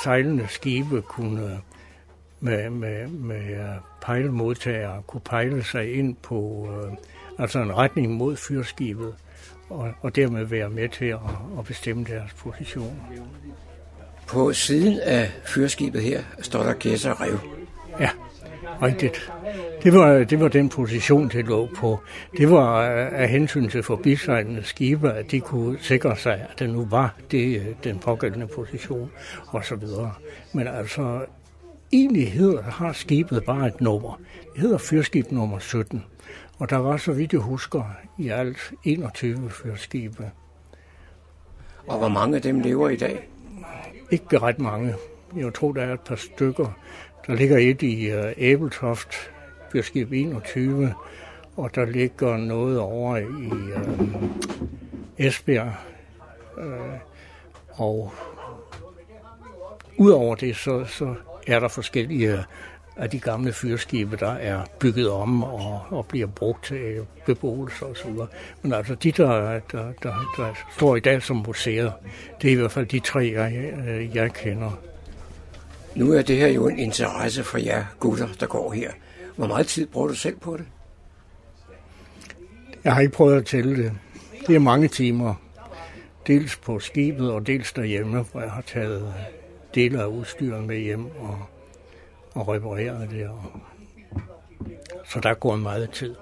sejlende 0.03 0.47
skibe 0.47 1.01
kunne 1.01 1.61
med, 2.39 2.69
med, 2.69 3.07
med 3.07 3.57
pejlemodtagere 4.01 5.01
kunne 5.07 5.21
pejle 5.21 5.63
sig 5.63 5.93
ind 5.93 6.15
på 6.15 6.35
uh, 6.35 6.93
altså 7.39 7.59
en 7.59 7.77
retning 7.77 8.13
mod 8.13 8.35
fyrskibet 8.35 9.15
og, 9.69 9.91
og 10.01 10.15
dermed 10.15 10.45
være 10.45 10.69
med 10.69 10.89
til 10.89 11.05
at, 11.05 11.19
at 11.59 11.65
bestemme 11.65 12.03
deres 12.03 12.33
position. 12.33 13.01
På 14.27 14.53
siden 14.53 14.99
af 14.99 15.31
fyrskibet 15.45 16.01
her 16.01 16.21
står 16.41 16.63
der 16.63 16.73
Gæsser 16.73 17.21
Rev. 17.21 17.39
Ja, 17.99 18.09
rigtigt. 18.81 19.31
Det 19.83 19.93
var, 19.93 20.23
det 20.23 20.39
var 20.39 20.47
den 20.47 20.69
position, 20.69 21.29
det 21.29 21.45
lå 21.45 21.69
på. 21.75 21.99
Det 22.37 22.49
var 22.51 22.83
af 23.09 23.29
hensyn 23.29 23.69
til 23.69 23.83
forbisejlende 23.83 24.63
skibe, 24.63 25.11
at 25.11 25.31
de 25.31 25.39
kunne 25.39 25.77
sikre 25.81 26.17
sig, 26.17 26.33
at 26.33 26.59
det 26.59 26.69
nu 26.69 26.87
var 26.89 27.15
det, 27.31 27.75
den 27.83 27.99
pågældende 27.99 28.47
position 28.47 29.11
og 29.47 29.65
så 29.65 29.75
videre. 29.75 30.13
Men 30.53 30.67
altså, 30.67 31.19
egentlig 31.91 32.31
hedder, 32.31 32.61
har 32.61 32.93
skibet 32.93 33.43
bare 33.45 33.67
et 33.67 33.81
nummer. 33.81 34.19
Det 34.53 34.61
hedder 34.61 34.77
fyrskib 34.77 35.31
nummer 35.31 35.59
17. 35.59 36.03
Og 36.57 36.69
der 36.69 36.77
var, 36.77 36.97
så 36.97 37.13
vidt 37.13 37.33
jeg 37.33 37.41
husker, 37.41 37.83
i 38.17 38.29
alt 38.29 38.71
21 38.83 39.49
fyrskibe. 39.49 40.31
Og 41.87 41.97
hvor 41.97 42.07
mange 42.07 42.35
af 42.35 42.41
dem 42.41 42.59
lever 42.59 42.89
i 42.89 42.95
dag? 42.95 43.29
Ikke 44.11 44.39
ret 44.39 44.59
mange. 44.59 44.95
Jeg 45.35 45.53
tror, 45.53 45.71
der 45.71 45.81
er 45.81 45.93
et 45.93 45.99
par 45.99 46.15
stykker. 46.15 46.77
Der 47.27 47.35
ligger 47.35 47.57
et 47.57 47.81
i 47.81 48.13
uh, 48.13 48.31
Æbeltoft, 48.37 49.15
fyrskib 49.71 50.11
21, 50.11 50.93
og 51.57 51.75
der 51.75 51.85
ligger 51.85 52.37
noget 52.37 52.79
over 52.79 53.17
i 53.17 53.51
uh, 53.51 54.29
Esbjerg. 55.17 55.73
Uh, 56.57 56.63
og 57.71 58.11
udover 59.97 60.35
det, 60.35 60.55
så, 60.55 60.85
så 60.85 61.15
er 61.47 61.59
der 61.59 61.67
forskellige 61.67 62.43
af 62.99 63.09
de 63.09 63.19
gamle 63.19 63.53
fyrskibe, 63.53 64.17
der 64.17 64.31
er 64.31 64.61
bygget 64.79 65.09
om 65.09 65.43
og, 65.43 65.81
og 65.89 66.05
bliver 66.05 66.27
brugt 66.27 66.65
til 66.65 67.05
beboelse 67.25 67.85
og 67.85 67.97
så 67.97 68.07
videre. 68.07 68.27
Men 68.61 68.73
altså 68.73 68.95
de, 68.95 69.11
der, 69.11 69.59
der, 69.71 69.91
der, 70.03 70.13
der 70.37 70.53
står 70.77 70.95
i 70.95 70.99
dag 70.99 71.23
som 71.23 71.43
museer, 71.47 71.91
det 72.41 72.47
er 72.47 72.51
i 72.51 72.55
hvert 72.55 72.71
fald 72.71 72.85
de 72.85 72.99
tre, 72.99 73.33
jeg, 73.35 73.73
jeg 74.13 74.33
kender. 74.33 74.79
Nu 75.95 76.13
er 76.13 76.21
det 76.21 76.37
her 76.37 76.47
jo 76.47 76.67
en 76.67 76.79
interesse 76.79 77.43
for 77.43 77.57
jer 77.57 77.85
gutter, 77.99 78.27
der 78.39 78.45
går 78.45 78.71
her. 78.71 78.91
Hvor 79.35 79.47
meget 79.47 79.67
tid 79.67 79.87
bruger 79.87 80.07
du 80.07 80.15
selv 80.15 80.37
på 80.37 80.57
det? 80.57 80.65
Jeg 82.83 82.93
har 82.93 83.01
ikke 83.01 83.13
prøvet 83.13 83.37
at 83.37 83.45
tælle 83.45 83.83
det. 83.83 83.91
Det 84.47 84.55
er 84.55 84.59
mange 84.59 84.87
timer. 84.87 85.33
Dels 86.27 86.55
på 86.55 86.79
skibet 86.79 87.31
og 87.31 87.47
dels 87.47 87.73
derhjemme, 87.73 88.25
hvor 88.31 88.41
jeg 88.41 88.51
har 88.51 88.61
taget 88.61 89.13
dele 89.75 90.01
af 90.01 90.05
udstyret 90.05 90.63
med 90.63 90.77
hjem 90.77 91.05
og 91.05 91.39
og 92.35 92.47
reparere 92.47 93.07
det. 93.11 93.27
Og... 93.27 93.43
Så 95.05 95.19
der 95.19 95.33
går 95.33 95.55
meget 95.55 95.91
tid. 95.91 96.15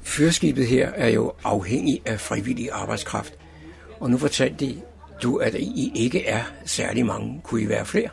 Fyrskibet 0.00 0.66
her 0.66 0.88
er 0.88 1.08
jo 1.08 1.32
afhængig 1.44 2.02
af 2.06 2.20
frivillig 2.20 2.68
arbejdskraft. 2.72 3.34
Og 4.00 4.10
nu 4.10 4.18
fortalte 4.18 4.74
du, 5.22 5.36
at 5.36 5.54
I 5.54 5.92
ikke 5.94 6.26
er 6.26 6.42
særlig 6.64 7.06
mange. 7.06 7.40
Kunne 7.44 7.62
I 7.62 7.68
være 7.68 7.86
flere? 7.86 8.08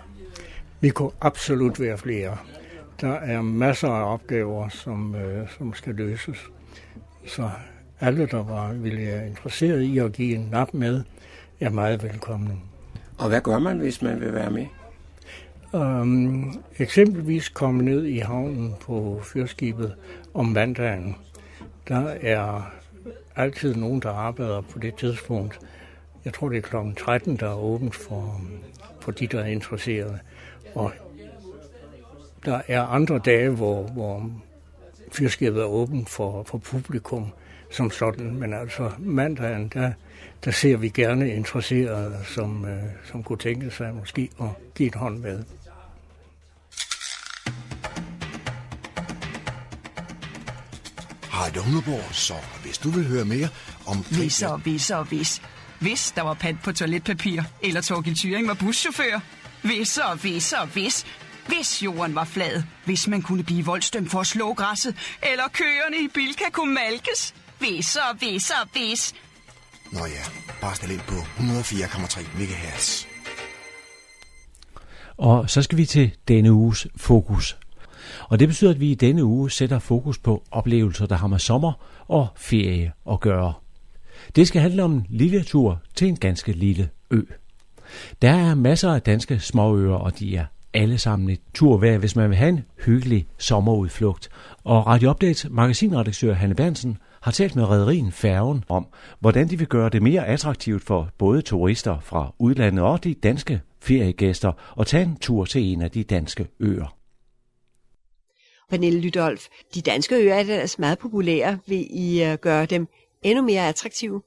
Vi 0.79 0.89
kunne 0.89 1.11
absolut 1.21 1.79
være 1.79 1.97
flere. 1.97 2.37
Der 3.01 3.13
er 3.13 3.41
masser 3.41 3.87
af 3.87 4.13
opgaver, 4.13 4.69
som, 4.69 5.15
øh, 5.15 5.49
som 5.57 5.73
skal 5.73 5.95
løses. 5.95 6.37
Så 7.27 7.49
alle, 7.99 8.25
der 8.25 8.43
var, 8.43 8.73
ville 8.73 9.05
være 9.05 9.27
interesseret 9.27 9.81
i 9.81 9.97
at 9.97 10.13
give 10.13 10.35
en 10.35 10.47
nap 10.51 10.73
med, 10.73 11.03
er 11.59 11.69
meget 11.69 12.03
velkomne. 12.03 12.57
Og 13.17 13.27
hvad 13.27 13.41
gør 13.41 13.59
man, 13.59 13.77
hvis 13.77 14.01
man 14.01 14.21
vil 14.21 14.33
være 14.33 14.51
med? 14.51 14.65
Um, 15.73 16.63
eksempelvis 16.79 17.49
komme 17.49 17.83
ned 17.83 18.05
i 18.05 18.17
havnen 18.17 18.75
på 18.81 19.21
fyrskibet 19.23 19.95
om 20.33 20.45
mandagen. 20.45 21.15
Der 21.87 22.15
er 22.21 22.71
altid 23.35 23.75
nogen, 23.75 23.99
der 24.01 24.09
arbejder 24.09 24.61
på 24.61 24.79
det 24.79 24.95
tidspunkt. 24.95 25.59
Jeg 26.25 26.33
tror, 26.33 26.49
det 26.49 26.57
er 26.57 26.61
kl. 26.61 26.75
13, 26.97 27.35
der 27.35 27.49
er 27.49 27.55
åbent 27.55 27.95
for, 27.95 28.41
for 28.99 29.11
de, 29.11 29.27
der 29.27 29.39
er 29.39 29.45
interesserede. 29.45 30.19
Og 30.75 30.91
der 32.45 32.61
er 32.67 32.81
andre 32.81 33.19
dage, 33.19 33.49
hvor, 33.49 33.83
hvor 33.83 34.31
fyrskibet 35.11 35.61
er 35.61 35.65
åbent 35.65 36.09
for, 36.09 36.43
for 36.43 36.57
publikum 36.57 37.31
som 37.71 37.91
sådan. 37.91 38.35
Men 38.35 38.53
altså 38.53 38.91
mandagen, 38.99 39.71
der, 39.73 39.91
der 40.45 40.51
ser 40.51 40.77
vi 40.77 40.89
gerne 40.89 41.33
interesserede, 41.33 42.19
som, 42.25 42.65
øh, 42.65 42.83
som 43.11 43.23
kunne 43.23 43.37
tænke 43.37 43.71
sig 43.71 43.93
måske 43.95 44.29
at 44.41 44.47
give 44.75 44.87
et 44.87 44.95
hånd 44.95 45.19
med. 45.19 45.43
Harald 51.29 51.57
Humleborg, 51.57 52.15
så 52.15 52.33
hvis 52.63 52.77
du 52.77 52.89
vil 52.89 53.07
høre 53.07 53.25
mere 53.25 53.49
om... 53.85 53.97
Hvis 53.97 54.41
og 54.41 54.57
hvis 54.57 54.91
og 54.91 55.05
hvis. 55.05 55.41
Hvis 55.79 56.11
der 56.11 56.21
var 56.21 56.33
pant 56.33 56.63
på 56.63 56.71
toiletpapir, 56.71 57.41
eller 57.63 57.81
Torgild 57.81 58.15
Thyring 58.15 58.47
var 58.47 58.53
buschauffør. 58.53 59.19
Hvis 59.63 59.97
og 59.97 60.15
hvis 60.15 60.53
og 60.53 60.67
hvis. 60.67 61.05
Hvis 61.47 61.83
jorden 61.83 62.15
var 62.15 62.23
flad, 62.23 62.63
hvis 62.85 63.07
man 63.07 63.21
kunne 63.21 63.43
blive 63.43 63.65
voldstømt 63.65 64.11
for 64.11 64.19
at 64.19 64.27
slå 64.27 64.53
græsset, 64.53 64.95
eller 65.31 65.43
køerne 65.53 65.97
i 65.97 66.07
Bilka 66.13 66.43
kunne 66.51 66.73
malkes. 66.73 67.35
Hvis 67.59 67.95
og 67.95 68.17
hvis 68.17 68.49
og 68.49 68.67
hvis. 68.73 69.13
Nå 69.91 69.99
ja, 69.99 70.23
bare 70.61 70.75
stil 70.75 70.91
ind 70.91 70.99
på 70.99 71.15
104,3 71.15 72.37
MHz. 72.37 73.05
Og 75.17 75.49
så 75.49 75.61
skal 75.61 75.77
vi 75.77 75.85
til 75.85 76.11
denne 76.27 76.53
uges 76.53 76.87
fokus. 76.95 77.57
Og 78.29 78.39
det 78.39 78.47
betyder, 78.47 78.71
at 78.71 78.79
vi 78.79 78.91
i 78.91 78.95
denne 78.95 79.23
uge 79.23 79.51
sætter 79.51 79.79
fokus 79.79 80.17
på 80.17 80.43
oplevelser, 80.51 81.05
der 81.05 81.15
har 81.15 81.27
med 81.27 81.39
sommer 81.39 81.73
og 82.07 82.27
ferie 82.35 82.91
at 83.11 83.19
gøre. 83.19 83.53
Det 84.35 84.47
skal 84.47 84.61
handle 84.61 84.83
om 84.83 84.93
en 84.93 85.05
lille 85.09 85.43
tur 85.43 85.81
til 85.95 86.07
en 86.07 86.15
ganske 86.15 86.51
lille 86.51 86.89
ø. 87.11 87.21
Der 88.21 88.31
er 88.31 88.55
masser 88.55 88.93
af 88.93 89.01
danske 89.01 89.39
småøer, 89.39 89.95
og 89.95 90.19
de 90.19 90.35
er 90.35 90.45
alle 90.73 90.97
sammen 90.97 91.29
et 91.29 91.39
tur 91.53 91.77
værd, 91.77 91.99
hvis 91.99 92.15
man 92.15 92.29
vil 92.29 92.37
have 92.37 92.49
en 92.49 92.65
hyggelig 92.85 93.27
sommerudflugt. 93.37 94.29
Og 94.63 94.87
Radio 94.87 95.09
Updates 95.09 95.47
magasinredaktør 95.49 96.33
Hanne 96.33 96.55
Bernsen 96.55 96.97
har 97.27 97.31
talt 97.31 97.55
med 97.55 97.69
rædderien 97.71 98.11
Færgen 98.23 98.59
om, 98.77 98.83
hvordan 99.23 99.45
de 99.47 99.57
vil 99.61 99.67
gøre 99.75 99.89
det 99.89 100.01
mere 100.09 100.23
attraktivt 100.35 100.83
for 100.89 101.01
både 101.19 101.41
turister 101.41 101.95
fra 102.09 102.21
udlandet 102.39 102.83
og 102.91 103.03
de 103.03 103.13
danske 103.13 103.55
feriegæster 103.87 104.51
at 104.79 104.85
tage 104.91 105.03
en 105.03 105.17
tur 105.25 105.45
til 105.45 105.61
en 105.71 105.81
af 105.81 105.91
de 105.91 106.03
danske 106.03 106.43
øer. 106.69 106.89
Pernille 108.69 108.99
Lydolf, 109.01 109.43
de 109.75 109.81
danske 109.91 110.15
øer 110.23 110.33
er 110.33 110.39
ellers 110.39 110.79
meget 110.79 110.99
populære. 110.99 111.51
Vil 111.69 111.83
I 112.05 112.07
øh, 112.27 112.37
gøre 112.47 112.65
dem 112.65 112.87
endnu 113.23 113.41
mere 113.51 113.67
attraktive? 113.71 114.21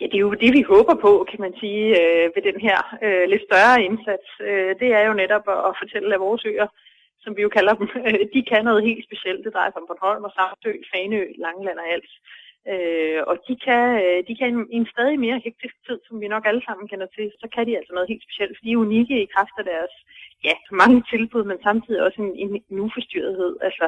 Ja, 0.00 0.04
det 0.10 0.14
er 0.14 0.26
jo 0.28 0.34
det, 0.44 0.50
vi 0.58 0.62
håber 0.72 0.94
på, 1.06 1.26
kan 1.30 1.40
man 1.40 1.54
sige, 1.62 1.84
øh, 2.00 2.24
ved 2.34 2.42
den 2.50 2.58
her 2.66 2.78
øh, 3.06 3.24
lidt 3.32 3.44
større 3.48 3.82
indsats. 3.88 4.28
Øh, 4.48 4.70
det 4.80 4.90
er 4.98 5.04
jo 5.08 5.14
netop 5.22 5.44
at, 5.54 5.60
at 5.68 5.74
fortælle, 5.80 6.14
at 6.14 6.20
vores 6.20 6.44
øer, 6.52 6.68
som 7.24 7.32
vi 7.36 7.42
jo 7.46 7.50
kalder 7.56 7.74
dem, 7.80 7.88
øh, 8.08 8.24
de 8.34 8.40
kan 8.50 8.62
noget 8.64 8.86
helt 8.88 9.04
specielt. 9.08 9.44
Det 9.44 9.54
drejer 9.54 9.70
sig 9.70 9.80
om 9.82 9.88
Bornholm 9.90 10.24
og 10.28 10.32
Samsø, 10.38 10.72
Faneø, 10.90 11.26
Langeland 11.44 11.78
og 11.82 11.88
Als. 11.94 12.12
Øh, 12.72 13.20
og 13.30 13.36
de 13.48 13.54
kan, 13.66 13.84
øh, 14.04 14.18
de 14.28 14.34
kan 14.40 14.50
i 14.74 14.76
en 14.76 14.88
stadig 14.94 15.18
mere 15.20 15.44
hektisk 15.46 15.76
tid, 15.86 15.98
som 16.06 16.20
vi 16.20 16.28
nok 16.28 16.44
alle 16.46 16.62
sammen 16.64 16.88
kender 16.88 17.08
til, 17.16 17.26
så 17.40 17.46
kan 17.54 17.66
de 17.66 17.76
altså 17.78 17.92
noget 17.92 18.10
helt 18.12 18.26
specielt, 18.26 18.56
for 18.56 18.64
de 18.64 18.72
er 18.72 18.84
unikke 18.86 19.16
i 19.22 19.32
kraft 19.34 19.54
af 19.58 19.64
deres 19.72 19.94
ja, 20.48 20.54
mange 20.82 21.00
tilbud, 21.12 21.44
men 21.44 21.58
samtidig 21.62 22.00
også 22.06 22.18
en, 22.22 22.32
en, 22.42 22.50
en 22.70 22.78
uforstyrrethed. 22.86 23.52
Altså, 23.68 23.86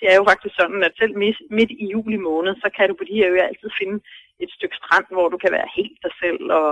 det 0.00 0.06
er 0.12 0.16
jo 0.18 0.24
faktisk 0.30 0.54
sådan, 0.60 0.82
at 0.88 0.94
selv 1.00 1.14
midt, 1.22 1.38
midt 1.50 1.72
i 1.84 1.86
juli 1.94 2.18
måned, 2.28 2.52
så 2.62 2.68
kan 2.76 2.88
du 2.88 2.94
på 2.98 3.04
de 3.10 3.18
her 3.20 3.30
øer 3.34 3.48
altid 3.50 3.70
finde 3.80 3.98
et 4.44 4.50
stykke 4.56 4.76
strand, 4.80 5.06
hvor 5.14 5.28
du 5.28 5.38
kan 5.42 5.52
være 5.52 5.68
helt 5.76 5.98
dig 6.04 6.12
selv. 6.22 6.44
Og, 6.60 6.70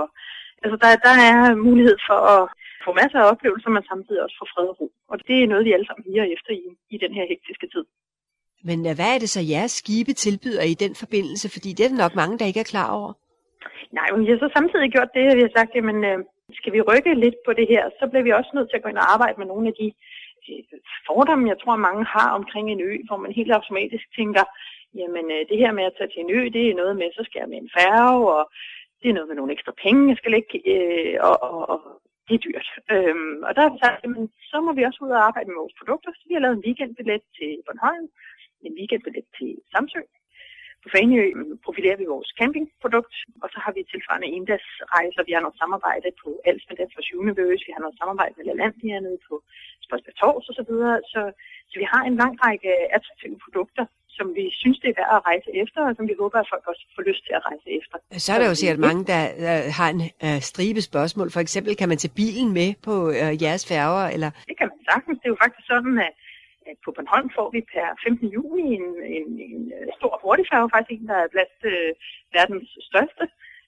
altså, 0.63 0.75
der, 0.83 0.89
der 1.07 1.15
er 1.31 1.55
mulighed 1.67 1.97
for 2.07 2.19
at 2.35 2.43
få 2.85 2.91
masser 3.01 3.19
af 3.19 3.29
oplevelser, 3.31 3.69
men 3.69 3.83
samtidig 3.91 4.23
også 4.23 4.37
få 4.39 4.45
fred 4.53 4.67
og 4.71 4.77
ro. 4.79 4.87
Og 5.11 5.17
det 5.27 5.37
er 5.37 5.47
noget, 5.47 5.65
vi 5.65 5.73
alle 5.73 5.87
sammen 5.87 6.05
higer 6.07 6.27
efter 6.35 6.51
i, 6.61 6.63
i 6.95 6.97
den 7.03 7.13
her 7.17 7.25
hektiske 7.33 7.67
tid. 7.73 7.85
Men 8.69 8.79
øh, 8.87 8.93
hvad 8.97 9.09
er 9.15 9.19
det 9.23 9.29
så, 9.29 9.41
jeres 9.53 9.73
skibe 9.81 10.13
tilbyder 10.13 10.63
i 10.73 10.75
den 10.83 10.93
forbindelse? 11.01 11.47
Fordi 11.55 11.69
det 11.73 11.83
er 11.83 11.91
der 11.91 12.03
nok 12.03 12.15
mange, 12.21 12.37
der 12.39 12.45
ikke 12.45 12.63
er 12.65 12.73
klar 12.73 12.89
over. 12.99 13.11
Nej, 13.97 14.07
men 14.11 14.21
vi 14.25 14.31
har 14.31 14.39
så 14.39 14.49
samtidig 14.57 14.91
gjort 14.95 15.11
det, 15.17 15.25
at 15.31 15.37
vi 15.37 15.45
har 15.47 15.53
sagt, 15.57 15.71
jamen, 15.75 15.99
øh, 16.09 16.19
skal 16.59 16.73
vi 16.73 16.81
rykke 16.89 17.13
lidt 17.23 17.37
på 17.45 17.51
det 17.59 17.67
her, 17.73 17.83
så 17.99 18.03
bliver 18.09 18.25
vi 18.27 18.31
også 18.39 18.51
nødt 18.53 18.69
til 18.69 18.77
at 18.77 18.83
gå 18.83 18.89
ind 18.89 19.03
og 19.03 19.11
arbejde 19.13 19.37
med 19.39 19.47
nogle 19.53 19.67
af 19.71 19.75
de 19.81 19.87
fordomme, 21.07 21.49
jeg 21.51 21.59
tror, 21.59 21.75
mange 21.87 22.03
har 22.15 22.29
omkring 22.39 22.65
en 22.67 22.81
ø, 22.89 22.91
hvor 23.07 23.17
man 23.23 23.31
helt 23.39 23.51
automatisk 23.51 24.05
tænker, 24.17 24.43
jamen 24.99 25.25
øh, 25.35 25.41
det 25.49 25.57
her 25.63 25.71
med 25.77 25.83
at 25.87 25.95
tage 25.97 26.11
til 26.11 26.21
en 26.21 26.31
ø, 26.37 26.41
det 26.55 26.63
er 26.63 26.79
noget 26.81 26.95
med, 27.01 27.09
så 27.17 27.21
skal 27.25 27.39
jeg 27.39 27.49
med 27.49 27.59
en 27.61 27.73
færge, 27.77 28.19
og 28.37 28.43
det 29.01 29.09
er 29.09 29.13
noget 29.17 29.29
med 29.29 29.37
nogle 29.37 29.53
ekstra 29.55 29.73
penge, 29.83 30.09
jeg 30.09 30.17
skal 30.17 30.31
lægge, 30.35 30.53
øh, 30.73 31.15
og, 31.27 31.35
og, 31.47 31.69
og 31.73 31.79
det 32.27 32.33
er 32.35 32.45
dyrt. 32.47 32.67
Øhm, 32.93 33.37
og 33.47 33.51
der 33.55 33.61
har 33.61 33.71
vi 33.73 33.79
sagt, 33.83 34.03
jamen, 34.03 34.25
så 34.51 34.57
må 34.65 34.71
vi 34.73 34.83
også 34.83 34.99
ud 35.05 35.11
og 35.17 35.25
arbejde 35.27 35.49
med 35.49 35.61
vores 35.61 35.77
produkter. 35.79 36.11
Så 36.13 36.23
vi 36.27 36.33
har 36.33 36.43
lavet 36.43 36.57
en 36.57 36.65
weekendbillet 36.65 37.23
til 37.37 37.51
Bornholm, 37.65 38.07
en 38.67 38.77
weekendbillet 38.79 39.25
til 39.37 39.49
Samsø. 39.73 40.01
På 40.83 40.87
Faneø 40.93 41.25
profilerer 41.65 41.97
vi 42.01 42.13
vores 42.15 42.29
campingprodukt, 42.39 43.15
og 43.43 43.47
så 43.53 43.57
har 43.63 43.71
vi 43.75 43.81
tilsvarende 43.91 44.29
endagsrejser. 44.37 45.21
Vi 45.27 45.33
har 45.35 45.43
noget 45.45 45.59
samarbejde 45.61 46.09
på 46.21 46.29
Als 46.49 46.63
med 46.67 46.77
for 46.95 47.01
Sjunevøs, 47.07 47.61
vi 47.67 47.73
har 47.75 47.81
noget 47.85 47.99
samarbejde 48.01 48.33
med 48.37 48.45
Lalandia 48.49 48.97
nede 49.05 49.19
på 49.27 49.35
Spørgsberg 49.85 50.15
Tors 50.19 50.49
og 50.49 50.55
så 50.59 50.63
videre. 50.69 50.95
Så, 51.13 51.21
vi 51.81 51.87
har 51.93 52.03
en 52.09 52.15
lang 52.21 52.33
række 52.45 52.71
attraktive 52.97 53.37
produkter, 53.45 53.85
som 54.17 54.25
vi 54.37 54.45
synes, 54.61 54.77
det 54.81 54.89
er 54.89 54.97
værd 55.01 55.13
at 55.19 55.25
rejse 55.31 55.49
efter, 55.63 55.79
og 55.87 55.93
som 55.97 56.05
vi 56.09 56.15
håber, 56.21 56.37
at 56.43 56.47
folk 56.53 56.65
også 56.71 56.83
får 56.95 57.03
lyst 57.09 57.21
til 57.27 57.33
at 57.39 57.43
rejse 57.49 57.67
efter. 57.79 57.95
Så 58.25 58.29
er 58.33 58.39
der 58.39 58.47
jo 58.51 58.55
sikkert 58.61 58.81
mange, 58.87 59.01
der 59.11 59.21
har 59.79 59.89
en 59.95 60.01
uh, 60.27 60.39
stribe 60.49 60.81
spørgsmål. 60.89 61.27
For 61.35 61.41
eksempel, 61.45 61.71
kan 61.81 61.89
man 61.91 61.97
tage 62.01 62.17
bilen 62.21 62.49
med 62.59 62.69
på 62.87 62.93
uh, 63.21 63.33
jeres 63.43 63.63
færger? 63.71 64.05
Eller? 64.15 64.29
Det 64.49 64.57
kan 64.59 64.67
man 64.71 64.79
sagtens. 64.91 65.17
Det 65.19 65.25
er 65.27 65.33
jo 65.35 65.39
faktisk 65.43 65.67
sådan, 65.73 65.95
at 66.07 66.13
at 66.69 66.77
på 66.85 66.89
Bornholm 66.95 67.29
får 67.37 67.47
vi 67.55 67.61
per 67.73 67.87
15. 68.03 68.27
juni 68.37 68.63
en, 68.77 68.87
en, 69.17 69.27
en 69.47 69.61
øh, 69.77 69.87
stor 69.97 70.13
hurtigfærge, 70.23 70.73
faktisk 70.75 71.01
en, 71.01 71.07
der 71.11 71.19
er 71.23 71.33
blandt 71.33 71.57
øh, 71.71 71.91
verdens 72.37 72.69
største. 72.89 73.23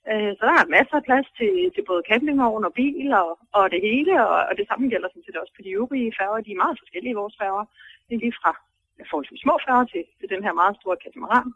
Øh, 0.10 0.32
så 0.38 0.42
der 0.48 0.56
er 0.58 0.74
masser 0.78 0.96
af 1.00 1.08
plads 1.10 1.28
til, 1.40 1.54
til 1.76 1.84
både 1.90 2.08
campingvogn 2.10 2.68
og 2.70 2.74
bil 2.80 3.08
og, 3.24 3.32
og 3.58 3.66
det 3.74 3.82
hele, 3.88 4.14
og, 4.30 4.38
og 4.50 4.54
det 4.60 4.66
samme 4.68 4.90
gælder 4.92 5.10
sådan 5.10 5.26
set 5.26 5.42
også 5.42 5.54
på 5.56 5.62
de 5.66 5.76
øvrige 5.80 6.16
færger. 6.20 6.46
De 6.46 6.52
er 6.52 6.64
meget 6.64 6.80
forskellige, 6.82 7.20
vores 7.22 7.36
færger. 7.42 7.66
Det 8.08 8.14
er 8.16 8.24
lige 8.24 8.40
fra 8.42 8.52
forholdsvis 9.10 9.44
små 9.46 9.56
færger 9.68 9.86
til, 9.94 10.04
til 10.20 10.28
den 10.34 10.42
her 10.46 10.54
meget 10.62 10.76
store 10.80 10.98
katamaran. 11.04 11.50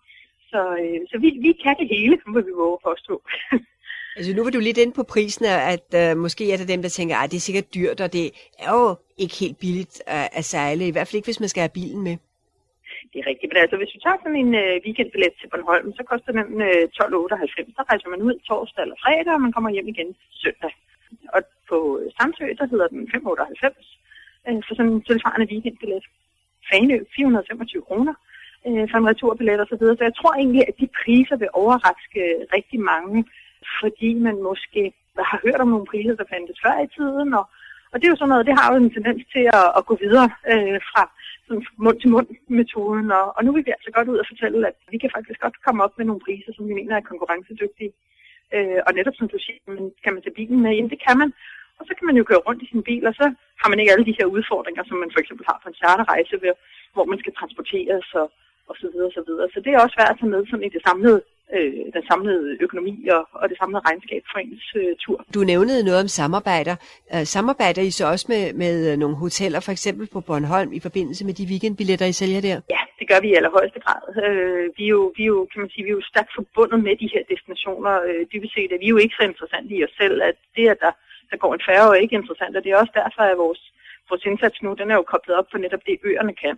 Så, 0.52 0.62
øh, 0.84 1.02
så 1.10 1.16
vi, 1.24 1.30
vi 1.46 1.52
kan 1.64 1.76
det 1.82 1.88
hele, 1.96 2.16
må 2.34 2.40
vi 2.48 2.54
våge 2.62 2.80
påstå. 2.88 3.16
altså 4.18 4.32
nu 4.36 4.44
var 4.44 4.52
du 4.52 4.60
lidt 4.60 4.78
inde 4.84 4.94
på 5.00 5.04
prisen, 5.14 5.46
at 5.76 5.88
øh, 6.02 6.18
måske 6.26 6.44
er 6.54 6.58
det 6.58 6.68
dem, 6.74 6.82
der 6.82 6.90
tænker, 6.90 7.16
at 7.18 7.32
det 7.32 7.38
er 7.38 7.48
sikkert 7.48 7.74
dyrt, 7.76 8.00
og 8.06 8.14
det 8.14 8.26
er 8.66 8.72
jo 8.80 8.96
ikke 9.24 9.36
helt 9.44 9.58
billigt 9.64 9.96
at, 10.08 10.28
at 10.40 10.46
sejle, 10.46 10.88
i 10.88 10.94
hvert 10.94 11.08
fald 11.08 11.20
ikke, 11.20 11.32
hvis 11.32 11.44
man 11.44 11.50
skal 11.50 11.62
have 11.66 11.78
bilen 11.80 12.02
med. 12.08 12.16
Det 13.12 13.18
er 13.20 13.28
rigtigt, 13.32 13.50
men 13.52 13.62
altså 13.64 13.78
hvis 13.78 13.94
vi 13.96 14.00
tager 14.04 14.20
sådan 14.22 14.42
en 14.44 14.54
øh, 14.64 14.76
weekendbillet 14.86 15.34
til 15.40 15.50
Bornholm, 15.52 15.90
så 15.98 16.04
koster 16.12 16.32
den 16.38 16.62
øh, 16.70 16.84
12,98. 16.98 17.78
Så 17.78 17.84
rejser 17.90 18.10
man 18.14 18.22
ud 18.28 18.36
torsdag 18.48 18.82
eller 18.84 18.98
fredag, 19.04 19.34
og 19.38 19.42
man 19.46 19.54
kommer 19.56 19.70
hjem 19.76 19.88
igen 19.94 20.10
søndag. 20.44 20.74
Og 21.36 21.42
på 21.70 21.78
Samsø, 22.18 22.46
der 22.60 22.66
hedder 22.72 22.88
den 22.94 23.02
5,98 23.16 24.48
øh, 24.48 24.60
for 24.66 24.74
sådan 24.76 24.92
en 24.92 25.02
tilsvarende 25.10 25.48
weekendbillet. 25.52 26.04
Fanø 26.70 26.98
425 27.16 27.82
kroner 27.88 28.16
øh, 28.68 28.86
for 28.90 28.98
en 28.98 29.10
returbillet 29.12 29.62
osv. 29.62 29.70
Så, 29.70 29.78
videre. 29.80 29.98
så 29.98 30.04
jeg 30.10 30.16
tror 30.20 30.34
egentlig, 30.34 30.64
at 30.70 30.76
de 30.82 30.88
priser 31.00 31.36
vil 31.42 31.50
overraske 31.62 32.20
øh, 32.26 32.40
rigtig 32.56 32.80
mange, 32.94 33.18
fordi 33.80 34.10
man 34.28 34.38
måske 34.50 34.84
har 35.32 35.40
hørt 35.46 35.62
om 35.64 35.72
nogle 35.74 35.90
priser, 35.92 36.16
der 36.16 36.32
fandtes 36.34 36.60
før 36.66 36.76
i 36.86 36.90
tiden, 36.98 37.30
og, 37.40 37.46
og 37.92 37.96
det 37.96 38.06
er 38.06 38.14
jo 38.14 38.20
sådan 38.20 38.32
noget, 38.34 38.48
det 38.50 38.60
har 38.60 38.68
jo 38.72 38.78
en 38.80 38.94
tendens 38.98 39.24
til 39.34 39.46
at, 39.60 39.68
at 39.78 39.86
gå 39.90 39.96
videre 40.06 40.30
øh, 40.52 40.80
fra 40.92 41.04
sådan 41.48 41.66
mund-til-mund-metoden, 41.86 43.08
og, 43.20 43.26
og 43.38 43.42
nu 43.46 43.50
vil 43.54 43.66
vi 43.66 43.72
altså 43.78 43.92
godt 43.98 44.08
ud 44.12 44.18
og 44.22 44.30
fortælle, 44.32 44.68
at 44.68 44.78
vi 44.94 44.98
kan 44.98 45.12
faktisk 45.16 45.40
godt 45.46 45.58
komme 45.66 45.84
op 45.86 45.94
med 45.98 46.06
nogle 46.06 46.26
priser, 46.26 46.52
som 46.54 46.68
vi 46.70 46.74
mener 46.80 46.96
er 46.96 47.10
konkurrencedygtige. 47.12 47.92
Øh, 48.56 48.80
og 48.88 48.92
netop 48.98 49.16
som 49.18 49.28
du 49.34 49.38
siger, 49.46 49.62
men 49.76 49.84
kan 50.04 50.14
man 50.14 50.22
tage 50.24 50.38
bilen 50.40 50.60
med? 50.62 50.72
ind? 50.76 50.90
det 50.94 51.02
kan 51.08 51.18
man. 51.22 51.30
Og 51.80 51.84
så 51.88 51.92
kan 51.98 52.06
man 52.10 52.18
jo 52.20 52.24
køre 52.24 52.46
rundt 52.48 52.64
i 52.64 52.72
sin 52.72 52.84
bil, 52.90 53.04
og 53.10 53.16
så 53.20 53.26
har 53.62 53.70
man 53.70 53.80
ikke 53.80 53.94
alle 53.94 54.06
de 54.10 54.18
her 54.20 54.28
udfordringer, 54.36 54.84
som 54.86 54.98
man 55.04 55.12
for 55.14 55.20
eksempel 55.20 55.46
har 55.50 55.60
på 55.64 55.70
en 55.70 55.80
charterrejse, 55.82 56.36
hvor 56.94 57.06
man 57.12 57.20
skal 57.20 57.34
transporteres 57.40 58.08
og, 58.22 58.28
og 58.70 58.76
så 58.82 58.88
videre, 58.92 59.10
og 59.12 59.16
så 59.18 59.24
videre. 59.28 59.48
Så 59.54 59.60
det 59.64 59.72
er 59.72 59.84
også 59.86 59.96
værd 60.00 60.12
at 60.14 60.20
tage 60.20 60.34
med 60.34 60.42
sådan 60.46 60.68
i 60.68 60.74
det 60.76 60.82
samlede 60.88 61.22
øh, 61.56 61.74
den 61.96 62.04
samlede 62.10 62.58
økonomi 62.66 63.08
og, 63.08 63.24
og 63.32 63.50
det 63.50 63.58
samlede 63.58 63.82
regnskab 63.88 64.24
for 64.32 64.40
ens 64.40 64.68
øh, 64.76 64.96
tur. 65.04 65.26
Du 65.34 65.40
nævnede 65.40 65.84
noget 65.84 66.00
om 66.02 66.08
samarbejder. 66.08 66.76
Uh, 67.14 67.24
samarbejder 67.24 67.82
I 67.82 67.92
så 67.92 68.06
også 68.14 68.26
med, 68.30 68.54
med 68.54 68.92
øh, 68.92 68.98
nogle 68.98 69.16
hoteller, 69.16 69.60
for 69.60 69.72
eksempel 69.72 70.06
på 70.14 70.20
Bornholm, 70.22 70.74
i 70.74 70.80
forbindelse 70.80 71.26
med 71.26 71.34
de 71.34 71.46
weekendbilletter, 71.52 72.06
I 72.06 72.12
sælger 72.12 72.42
der? 72.42 72.58
Ja, 72.76 72.82
det 73.00 73.06
gør 73.12 73.20
vi 73.22 73.30
i 73.30 73.38
allerhøjeste 73.40 73.80
grad. 73.86 74.04
Uh, 74.22 74.64
vi, 74.78 74.84
er 74.90 74.94
jo, 74.98 75.14
vi 75.18 75.24
er 75.24 75.32
jo, 75.36 75.48
kan 75.52 75.62
man 75.62 75.70
sige, 75.70 75.84
vi 75.84 75.90
er 75.90 76.00
jo 76.00 76.10
stærkt 76.12 76.32
forbundet 76.36 76.80
med 76.88 76.96
de 77.02 77.12
her 77.14 77.24
destinationer. 77.34 77.94
Det 78.32 78.38
vil 78.42 78.50
sige, 78.54 78.74
at 78.74 78.80
vi 78.82 78.86
er 78.86 78.96
jo 78.96 79.04
ikke 79.04 79.18
så 79.20 79.24
interessante 79.32 79.72
i 79.76 79.84
os 79.84 79.96
selv, 80.02 80.22
at 80.30 80.38
det, 80.56 80.66
at 80.74 80.80
der, 80.86 80.92
der 81.32 81.38
går 81.44 81.54
en 81.54 81.68
færge, 81.70 81.90
er 81.96 82.04
ikke 82.04 82.20
interessant, 82.22 82.58
og 82.58 82.64
det 82.64 82.72
er 82.72 82.82
også 82.82 82.96
derfor, 83.02 83.22
at 83.22 83.38
vores, 83.46 83.62
vores 84.10 84.24
indsats 84.26 84.58
nu, 84.62 84.70
den 84.80 84.92
er 84.92 84.96
jo 84.96 85.12
koblet 85.14 85.38
op 85.40 85.48
på 85.52 85.58
netop 85.58 85.84
det, 85.86 86.00
øerne 86.12 86.36
kan. 86.44 86.56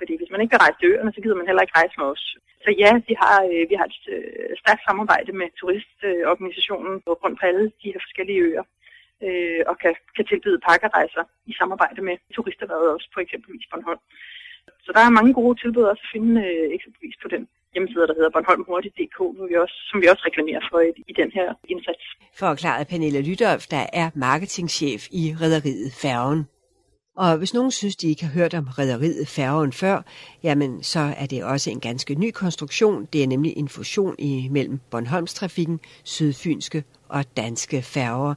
Fordi 0.00 0.12
hvis 0.18 0.32
man 0.32 0.40
ikke 0.40 0.54
vil 0.54 0.64
rejse 0.64 0.78
til 0.78 0.90
øerne, 0.94 1.12
så 1.14 1.20
gider 1.22 1.38
man 1.40 1.48
heller 1.48 1.64
ikke 1.64 1.78
rejse 1.80 1.96
med 2.00 2.08
os. 2.14 2.24
Så 2.64 2.70
ja, 2.82 2.90
vi 3.08 3.14
har, 3.22 3.36
øh, 3.50 3.64
vi 3.70 3.74
har 3.78 3.86
et 3.92 3.98
øh, 4.14 4.50
stærkt 4.62 4.82
samarbejde 4.88 5.32
med 5.40 5.48
turistorganisationen 5.60 6.94
øh, 7.08 7.12
rundt 7.22 7.36
på 7.38 7.44
alle 7.50 7.66
de 7.80 7.92
her 7.92 8.00
forskellige 8.06 8.42
øer. 8.48 8.64
Øh, 9.26 9.62
og 9.70 9.74
kan, 9.82 9.92
kan 10.16 10.24
tilbyde 10.30 10.64
pakkerejser 10.68 11.24
i 11.50 11.52
samarbejde 11.60 12.00
med 12.08 12.16
turisterværet 12.36 12.88
også 12.94 13.08
på 13.14 13.18
eksempelvis 13.24 13.66
Bornholm. 13.70 14.02
Så 14.84 14.90
der 14.94 15.00
er 15.04 15.18
mange 15.18 15.32
gode 15.40 15.54
tilbud 15.62 15.84
også 15.92 16.04
at 16.06 16.12
finde 16.14 16.32
øh, 16.48 16.66
eksempelvis 16.76 17.16
på 17.22 17.28
den 17.34 17.42
hjemmeside, 17.72 18.06
der 18.10 18.16
hedder 18.18 18.32
bornholmhurtigt.dk, 18.36 19.18
vi 19.50 19.54
også, 19.64 19.76
som 19.90 19.96
vi 20.02 20.06
også 20.12 20.22
reklamerer 20.28 20.62
for 20.70 20.80
i, 20.88 20.90
i 21.12 21.14
den 21.20 21.30
her 21.38 21.48
indsats. 21.72 22.04
Forklaret 22.42 22.88
Pernille 22.90 23.22
Lydolf, 23.28 23.64
der 23.74 23.84
er 24.02 24.08
marketingchef 24.14 25.02
i 25.20 25.22
Rederiet 25.42 25.90
Færgen. 26.02 26.40
Og 27.16 27.36
hvis 27.36 27.54
nogen 27.54 27.70
synes, 27.70 27.96
de 27.96 28.08
ikke 28.08 28.24
har 28.24 28.32
hørt 28.32 28.54
om 28.54 28.64
rederiet 28.64 29.28
Færgen 29.28 29.72
før, 29.72 30.02
jamen 30.42 30.82
så 30.82 31.14
er 31.16 31.26
det 31.26 31.44
også 31.44 31.70
en 31.70 31.80
ganske 31.80 32.14
ny 32.14 32.30
konstruktion. 32.30 33.08
Det 33.12 33.22
er 33.22 33.26
nemlig 33.26 33.56
en 33.56 33.68
fusion 33.68 34.14
imellem 34.18 34.80
Bornholmstrafikken, 34.90 35.80
Sydfynske 36.04 36.84
og 37.08 37.24
danske 37.36 37.82
færger. 37.82 38.34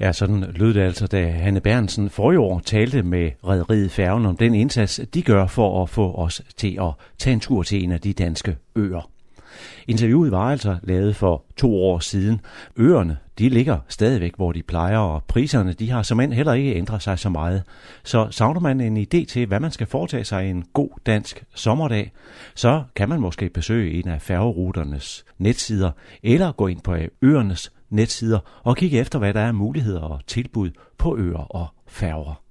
Ja, 0.00 0.12
sådan 0.12 0.44
lød 0.54 0.74
det 0.74 0.80
altså, 0.80 1.06
da 1.06 1.30
Hanne 1.30 1.60
Bernsen 1.60 2.10
for 2.10 2.32
i 2.32 2.36
år 2.36 2.60
talte 2.60 3.02
med 3.02 3.30
Rederiet 3.44 3.90
Færgen 3.90 4.26
om 4.26 4.36
den 4.36 4.54
indsats, 4.54 5.00
de 5.14 5.22
gør 5.22 5.46
for 5.46 5.82
at 5.82 5.88
få 5.88 6.14
os 6.14 6.42
til 6.56 6.78
at 6.80 6.92
tage 7.18 7.34
en 7.34 7.40
tur 7.40 7.62
til 7.62 7.84
en 7.84 7.92
af 7.92 8.00
de 8.00 8.12
danske 8.12 8.56
øer. 8.76 9.10
Interviewet 9.88 10.30
var 10.30 10.50
altså 10.50 10.76
lavet 10.82 11.16
for 11.16 11.44
to 11.56 11.74
år 11.74 11.98
siden. 11.98 12.40
Øerne, 12.76 13.16
de 13.38 13.48
ligger 13.48 13.78
stadigvæk, 13.88 14.36
hvor 14.36 14.52
de 14.52 14.62
plejer, 14.62 14.98
og 14.98 15.24
priserne, 15.24 15.72
de 15.72 15.90
har 15.90 16.02
som 16.02 16.20
end 16.20 16.32
heller 16.32 16.52
ikke 16.52 16.74
ændret 16.74 17.02
sig 17.02 17.18
så 17.18 17.28
meget. 17.28 17.62
Så 18.04 18.28
savner 18.30 18.60
man 18.60 18.80
en 18.80 18.96
idé 18.96 19.24
til, 19.24 19.46
hvad 19.46 19.60
man 19.60 19.70
skal 19.70 19.86
foretage 19.86 20.24
sig 20.24 20.50
en 20.50 20.64
god 20.72 20.90
dansk 21.06 21.44
sommerdag, 21.54 22.12
så 22.54 22.82
kan 22.96 23.08
man 23.08 23.20
måske 23.20 23.48
besøge 23.48 23.92
en 23.92 24.08
af 24.08 24.22
færgeruternes 24.22 25.24
netsider, 25.38 25.90
eller 26.22 26.52
gå 26.52 26.66
ind 26.66 26.80
på 26.80 26.96
øernes 27.22 27.72
netsider 27.90 28.38
og 28.62 28.76
kigge 28.76 28.98
efter, 28.98 29.18
hvad 29.18 29.34
der 29.34 29.40
er 29.40 29.52
muligheder 29.52 30.00
og 30.00 30.20
tilbud 30.26 30.70
på 30.98 31.16
øer 31.18 31.56
og 31.56 31.66
færger. 31.86 32.42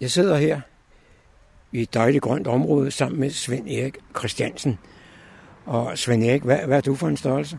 Jeg 0.00 0.10
sidder 0.10 0.36
her 0.36 0.60
i 1.72 1.80
et 1.82 1.94
dejligt 1.94 2.22
grønt 2.22 2.46
område 2.46 2.90
sammen 2.90 3.20
med 3.20 3.30
Svend 3.30 3.68
Erik 3.68 3.96
Christiansen. 4.18 4.78
Og 5.66 5.98
Svend 5.98 6.24
Erik, 6.24 6.42
hvad, 6.42 6.58
hvad 6.66 6.76
er 6.76 6.80
du 6.80 6.94
for 6.94 7.08
en 7.08 7.16
størrelse? 7.16 7.58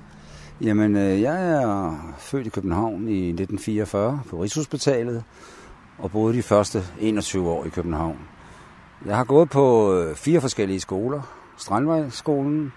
Jamen, 0.61 0.95
øh, 0.95 1.21
jeg 1.21 1.53
er 1.53 1.95
født 2.17 2.47
i 2.47 2.49
København 2.49 3.07
i 3.07 3.27
1944 3.27 4.21
på 4.29 4.43
Rigshospitalet 4.43 5.23
og 5.97 6.11
boede 6.11 6.37
de 6.37 6.43
første 6.43 6.83
21 6.99 7.49
år 7.49 7.65
i 7.65 7.69
København. 7.69 8.19
Jeg 9.05 9.17
har 9.17 9.23
gået 9.23 9.49
på 9.49 9.93
øh, 9.93 10.15
fire 10.15 10.41
forskellige 10.41 10.79
skoler. 10.79 11.21
Strandvejskolen, 11.57 12.73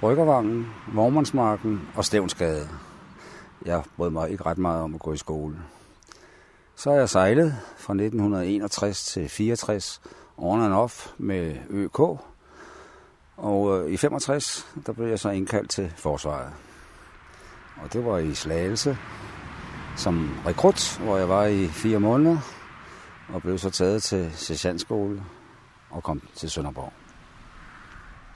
Bryggervangen, 0.00 0.66
Vormandsmarken 0.94 1.80
og 1.94 2.04
Stævnsgade. 2.04 2.68
Jeg 3.64 3.82
brød 3.96 4.10
mig 4.10 4.30
ikke 4.30 4.46
ret 4.46 4.58
meget 4.58 4.82
om 4.82 4.94
at 4.94 5.00
gå 5.00 5.12
i 5.12 5.16
skole. 5.16 5.56
Så 6.76 6.90
har 6.90 6.98
jeg 6.98 7.08
sejlet 7.08 7.56
fra 7.76 7.92
1961 7.92 9.04
til 9.04 9.28
64 9.28 10.00
on 10.36 10.62
and 10.62 10.74
off 10.74 11.06
med 11.18 11.54
ØK. 11.70 12.00
Og 13.36 13.80
øh, 13.80 13.92
i 13.92 13.96
65, 13.96 14.66
der 14.86 14.92
blev 14.92 15.06
jeg 15.06 15.18
så 15.18 15.30
indkaldt 15.30 15.70
til 15.70 15.92
forsvaret. 15.96 16.52
Og 17.82 17.92
det 17.92 18.04
var 18.04 18.18
i 18.18 18.34
Slagelse 18.34 18.98
som 19.96 20.30
rekrut, 20.46 21.00
hvor 21.04 21.16
jeg 21.16 21.28
var 21.28 21.44
i 21.44 21.66
fire 21.66 22.00
måneder, 22.00 22.38
og 23.28 23.42
blev 23.42 23.58
så 23.58 23.70
taget 23.70 24.02
til 24.02 24.30
sergeantskole 24.34 25.22
og 25.90 26.02
kom 26.02 26.22
til 26.34 26.50
Sønderborg. 26.50 26.92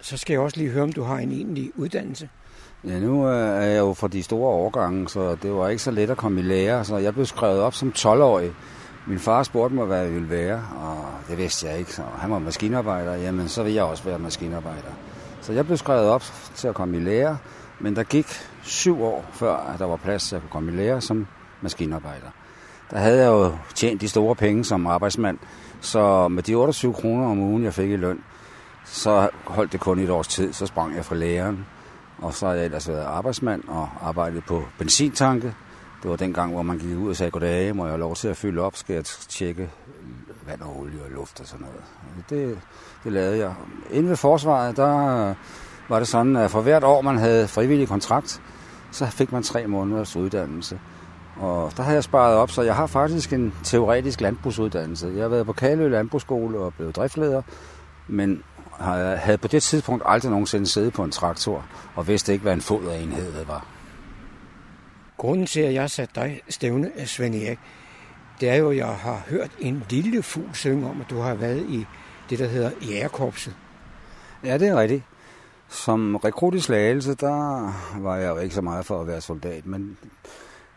Så 0.00 0.16
skal 0.16 0.34
jeg 0.34 0.40
også 0.40 0.56
lige 0.56 0.70
høre, 0.70 0.82
om 0.82 0.92
du 0.92 1.02
har 1.02 1.18
en 1.18 1.32
egentlig 1.32 1.72
uddannelse. 1.76 2.28
Ja, 2.84 2.98
nu 2.98 3.28
øh, 3.28 3.34
er 3.34 3.66
jeg 3.66 3.78
jo 3.78 3.92
fra 3.92 4.08
de 4.08 4.22
store 4.22 4.48
årgange, 4.48 5.08
så 5.08 5.34
det 5.42 5.52
var 5.52 5.68
ikke 5.68 5.82
så 5.82 5.90
let 5.90 6.10
at 6.10 6.16
komme 6.16 6.40
i 6.40 6.42
lære, 6.42 6.84
så 6.84 6.96
jeg 6.96 7.14
blev 7.14 7.26
skrevet 7.26 7.60
op 7.60 7.74
som 7.74 7.92
12-årig. 7.96 8.52
Min 9.06 9.18
far 9.18 9.42
spurgte 9.42 9.74
mig, 9.74 9.86
hvad 9.86 10.02
jeg 10.02 10.14
ville 10.14 10.30
være, 10.30 10.64
og 10.76 11.04
det 11.28 11.38
vidste 11.38 11.66
jeg 11.66 11.78
ikke. 11.78 11.92
Så 11.92 12.02
han 12.18 12.30
var 12.30 12.38
maskinarbejder, 12.38 13.14
jamen 13.14 13.48
så 13.48 13.62
vil 13.62 13.72
jeg 13.72 13.84
også 13.84 14.04
være 14.04 14.18
maskinarbejder. 14.18 14.90
Så 15.40 15.52
jeg 15.52 15.66
blev 15.66 15.76
skrevet 15.76 16.08
op 16.08 16.22
til 16.54 16.68
at 16.68 16.74
komme 16.74 16.96
i 16.96 17.00
lære, 17.00 17.38
men 17.78 17.96
der 17.96 18.02
gik 18.02 18.26
syv 18.62 19.02
år, 19.02 19.24
før 19.32 19.56
at 19.56 19.78
der 19.78 19.86
var 19.86 19.96
plads 19.96 20.28
til 20.28 20.36
at 20.36 20.42
kunne 20.42 20.50
komme 20.50 20.72
i 20.72 20.76
lære 20.76 21.00
som 21.00 21.26
maskinarbejder. 21.60 22.26
Der 22.90 22.98
havde 22.98 23.18
jeg 23.18 23.28
jo 23.28 23.52
tjent 23.74 24.00
de 24.00 24.08
store 24.08 24.34
penge 24.34 24.64
som 24.64 24.86
arbejdsmand, 24.86 25.38
så 25.80 26.28
med 26.28 26.42
de 26.42 26.54
28 26.54 26.92
kroner 26.92 27.26
om 27.26 27.38
ugen, 27.38 27.64
jeg 27.64 27.74
fik 27.74 27.90
i 27.90 27.96
løn, 27.96 28.20
så 28.84 29.28
holdt 29.44 29.72
det 29.72 29.80
kun 29.80 29.98
et 29.98 30.10
års 30.10 30.28
tid, 30.28 30.52
så 30.52 30.66
sprang 30.66 30.96
jeg 30.96 31.04
fra 31.04 31.14
læreren. 31.14 31.66
Og 32.18 32.34
så 32.34 32.46
har 32.46 32.54
jeg 32.54 32.64
ellers 32.64 32.88
været 32.88 33.04
arbejdsmand 33.04 33.64
og 33.68 33.88
arbejdet 34.02 34.44
på 34.44 34.64
benzintanke. 34.78 35.54
Det 36.02 36.10
var 36.10 36.16
den 36.16 36.32
gang, 36.32 36.52
hvor 36.52 36.62
man 36.62 36.78
gik 36.78 36.96
ud 36.96 37.10
og 37.10 37.16
sagde, 37.16 37.30
goddag, 37.30 37.76
må 37.76 37.84
jeg 37.84 37.92
have 37.92 38.00
lov 38.00 38.16
til 38.16 38.28
at 38.28 38.36
fylde 38.36 38.60
op, 38.60 38.76
skal 38.76 38.94
jeg 38.94 39.04
tjekke 39.04 39.70
vand 40.46 40.60
og 40.60 40.80
olie 40.80 41.02
og 41.04 41.10
luft 41.10 41.40
og 41.40 41.46
sådan 41.46 41.66
noget. 41.66 41.82
Det, 42.30 42.58
det 43.04 43.12
lavede 43.12 43.38
jeg. 43.38 43.54
Inden 43.90 44.08
ved 44.08 44.16
forsvaret, 44.16 44.76
der 44.76 45.34
var 45.88 45.98
det 45.98 46.08
sådan, 46.08 46.36
at 46.36 46.50
for 46.50 46.60
hvert 46.60 46.84
år, 46.84 47.00
man 47.00 47.18
havde 47.18 47.48
frivillig 47.48 47.88
kontrakt, 47.88 48.42
så 48.90 49.06
fik 49.06 49.32
man 49.32 49.42
tre 49.42 49.66
måneders 49.66 50.16
uddannelse. 50.16 50.80
Og 51.36 51.72
der 51.76 51.82
har 51.82 51.92
jeg 51.92 52.04
sparet 52.04 52.36
op, 52.36 52.50
så 52.50 52.62
jeg 52.62 52.74
har 52.74 52.86
faktisk 52.86 53.32
en 53.32 53.54
teoretisk 53.64 54.20
landbrugsuddannelse. 54.20 55.12
Jeg 55.14 55.22
har 55.22 55.28
været 55.28 55.46
på 55.46 55.52
Kalø 55.52 55.88
Landbrugsskole 55.88 56.58
og 56.58 56.74
blevet 56.74 56.96
driftleder, 56.96 57.42
men 58.08 58.42
havde 58.78 59.38
på 59.38 59.48
det 59.48 59.62
tidspunkt 59.62 60.02
aldrig 60.06 60.30
nogensinde 60.30 60.66
siddet 60.66 60.92
på 60.92 61.04
en 61.04 61.10
traktor 61.10 61.64
og 61.96 62.08
vidste 62.08 62.32
ikke, 62.32 62.42
hvad 62.42 62.52
en 62.52 62.60
foderenhed 62.60 63.44
var. 63.44 63.66
Grunden 65.20 65.46
til, 65.46 65.60
at 65.60 65.74
jeg 65.74 65.90
satte 65.90 66.20
dig 66.20 66.40
stævne, 66.48 66.90
Svend 67.04 67.34
Erik, 67.34 67.58
det 68.40 68.48
er 68.48 68.54
jo, 68.54 68.70
at 68.70 68.76
jeg 68.76 68.86
har 68.86 69.22
hørt 69.28 69.50
en 69.58 69.84
lille 69.90 70.22
fugl 70.22 70.48
synge 70.52 70.90
om, 70.90 71.00
at 71.00 71.10
du 71.10 71.18
har 71.18 71.34
været 71.34 71.66
i 71.68 71.86
det, 72.30 72.38
der 72.38 72.46
hedder 72.46 72.70
jægerkorpset. 72.82 73.56
Ja, 74.44 74.58
det 74.58 74.68
er 74.68 74.80
rigtigt. 74.80 75.02
Som 75.68 76.16
rekrut 76.16 76.54
i 76.54 76.60
Slagelse, 76.60 77.14
der 77.14 77.72
var 77.98 78.16
jeg 78.16 78.28
jo 78.28 78.38
ikke 78.38 78.54
så 78.54 78.60
meget 78.60 78.86
for 78.86 79.00
at 79.00 79.06
være 79.06 79.20
soldat, 79.20 79.66
men 79.66 79.98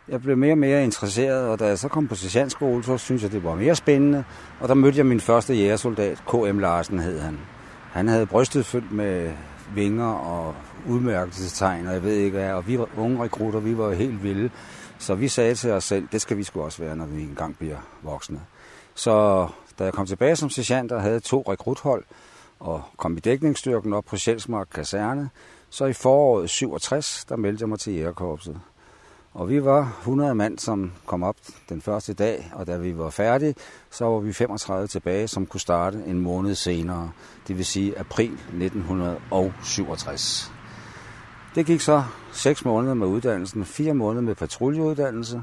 jeg 0.08 0.22
blev 0.22 0.38
mere 0.38 0.54
og 0.54 0.58
mere 0.58 0.84
interesseret, 0.84 1.48
og 1.48 1.60
da 1.60 1.68
jeg 1.68 1.80
så 1.80 1.88
kom 1.88 2.08
på 2.08 2.16
sergeantskole, 2.16 2.84
så 2.84 2.98
synes 2.98 3.24
jeg, 3.24 3.32
det 3.32 3.44
var 3.44 3.56
mere 3.56 3.76
spændende. 3.76 4.24
Og 4.60 4.68
der 4.68 4.74
mødte 4.74 4.98
jeg 4.98 5.06
min 5.06 5.20
første 5.20 5.56
jægersoldat, 5.56 6.24
K.M. 6.28 6.60
Larsen 6.60 7.00
hed 7.00 7.20
han. 7.20 7.38
Han 7.92 8.08
havde 8.08 8.26
brystet 8.26 8.66
fyldt 8.66 8.92
med 8.92 9.32
vinger 9.76 10.14
og 10.14 10.56
udmærkelsestegn, 10.88 11.88
og 11.88 11.94
jeg 11.94 12.04
ved 12.04 12.14
ikke 12.14 12.38
hvad. 12.38 12.52
Og 12.52 12.68
vi 12.68 12.78
unge 12.98 13.24
rekrutter, 13.24 13.60
vi 13.60 13.78
var 13.78 13.94
helt 13.94 14.24
vilde. 14.24 14.50
Så 15.00 15.16
vi 15.16 15.28
sagde 15.28 15.56
til 15.56 15.72
os 15.72 15.84
selv, 15.84 16.08
det 16.12 16.22
skal 16.22 16.38
vi 16.38 16.44
sgu 16.44 16.62
også 16.62 16.84
være, 16.84 16.96
når 16.96 17.06
vi 17.06 17.22
engang 17.22 17.58
bliver 17.58 17.78
voksne. 18.02 18.42
Så 18.96 19.48
da 19.80 19.84
jeg 19.84 19.94
kom 19.94 20.06
tilbage 20.06 20.36
som 20.36 20.50
sergeant 20.50 20.92
og 20.92 21.02
havde 21.02 21.20
to 21.20 21.44
rekruthold, 21.50 22.04
og 22.60 22.82
kom 22.98 23.18
i 23.18 23.20
dækningsstyrken 23.20 23.94
op 23.94 24.06
på 24.06 24.18
Sjælsmark 24.18 24.68
Kaserne, 24.74 25.30
så 25.70 25.86
i 25.86 25.94
foråret 25.94 26.50
67, 26.50 27.26
der 27.30 27.36
meldte 27.36 27.62
jeg 27.62 27.70
mig 27.70 27.80
til 27.80 27.94
jægerkorpset. 27.94 28.60
Og 29.34 29.50
vi 29.50 29.64
var 29.64 29.98
100 30.00 30.36
mand, 30.36 30.60
som 30.60 30.92
kom 31.06 31.24
op 31.24 31.36
den 31.70 31.82
første 31.82 32.14
dag, 32.14 32.52
og 32.54 32.68
da 32.68 32.78
vi 32.78 32.98
var 32.98 33.10
færdige, 33.10 33.56
så 33.92 34.06
var 34.06 34.20
vi 34.20 34.34
35 34.34 34.88
tilbage, 34.88 35.28
som 35.28 35.46
kunne 35.46 35.62
starte 35.62 36.04
en 36.08 36.20
måned 36.20 36.56
senere, 36.56 37.12
det 37.48 37.58
vil 37.58 37.66
sige 37.66 38.00
april 38.00 38.34
1967. 38.34 40.52
Det 41.56 41.66
gik 41.66 41.82
så 41.82 42.04
6 42.32 42.66
måneder 42.66 42.94
med 42.94 43.08
uddannelsen, 43.08 43.66
4 43.66 43.94
måneder 43.94 44.22
med 44.22 44.36
patruljeuddannelse, 44.36 45.42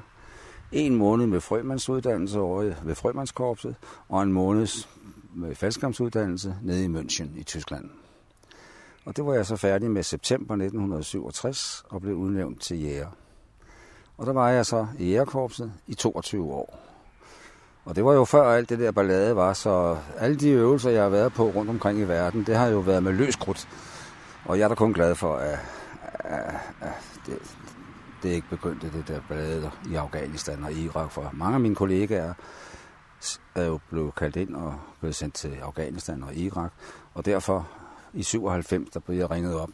en 0.72 0.94
måned 0.94 1.26
med 1.26 1.40
frømandsuddannelse 1.40 2.40
over 2.40 2.72
ved 2.82 2.94
frømandskorpset, 2.94 3.74
og 4.08 4.22
en 4.22 4.32
måned 4.32 4.86
med 5.34 5.54
faldskærmsuddannelse 5.54 6.56
nede 6.62 6.84
i 6.84 6.88
München 6.88 7.38
i 7.40 7.42
Tyskland. 7.42 7.90
Og 9.04 9.16
det 9.16 9.26
var 9.26 9.34
jeg 9.34 9.46
så 9.46 9.56
færdig 9.56 9.90
med 9.90 10.02
september 10.02 10.54
1967 10.54 11.84
og 11.88 12.00
blev 12.00 12.14
udnævnt 12.14 12.60
til 12.60 12.82
jæger. 12.82 13.08
Og 14.18 14.26
der 14.26 14.32
var 14.32 14.48
jeg 14.48 14.66
så 14.66 14.86
i 14.98 15.08
jægerkorpset 15.08 15.72
i 15.86 15.94
22 15.94 16.52
år. 16.52 16.78
Og 17.84 17.96
det 17.96 18.04
var 18.04 18.12
jo 18.12 18.24
før 18.24 18.52
alt 18.52 18.68
det 18.68 18.78
der 18.78 18.90
ballade 18.90 19.36
var, 19.36 19.52
så 19.52 19.96
alle 20.18 20.36
de 20.36 20.50
øvelser, 20.50 20.90
jeg 20.90 21.02
har 21.02 21.08
været 21.08 21.32
på 21.32 21.50
rundt 21.50 21.70
omkring 21.70 21.98
i 21.98 22.04
verden, 22.04 22.44
det 22.46 22.56
har 22.56 22.66
jo 22.66 22.78
været 22.78 23.02
med 23.02 23.12
løs 23.12 23.36
krudt. 23.36 23.68
Og 24.44 24.58
jeg 24.58 24.64
er 24.64 24.68
da 24.68 24.74
kun 24.74 24.92
glad 24.92 25.14
for, 25.14 25.36
at 25.36 25.58
det, 27.26 27.56
det 28.22 28.30
er 28.30 28.34
ikke 28.34 28.48
begyndt 28.50 28.82
det 28.82 29.08
der 29.08 29.20
ballade 29.28 29.70
i 29.90 29.94
Afghanistan 29.94 30.64
og 30.64 30.72
Irak. 30.72 31.10
For 31.10 31.30
mange 31.32 31.54
af 31.54 31.60
mine 31.60 31.74
kollegaer 31.74 32.34
er 33.54 33.64
jo 33.64 33.80
blevet 33.90 34.14
kaldt 34.14 34.36
ind 34.36 34.54
og 34.54 34.80
blevet 35.00 35.16
sendt 35.16 35.34
til 35.34 35.58
Afghanistan 35.62 36.22
og 36.22 36.34
Irak. 36.34 36.72
Og 37.14 37.24
derfor 37.24 37.68
i 38.14 38.22
97, 38.22 38.90
der 38.90 39.00
blev 39.00 39.16
jeg 39.16 39.30
ringet 39.30 39.54
op 39.54 39.70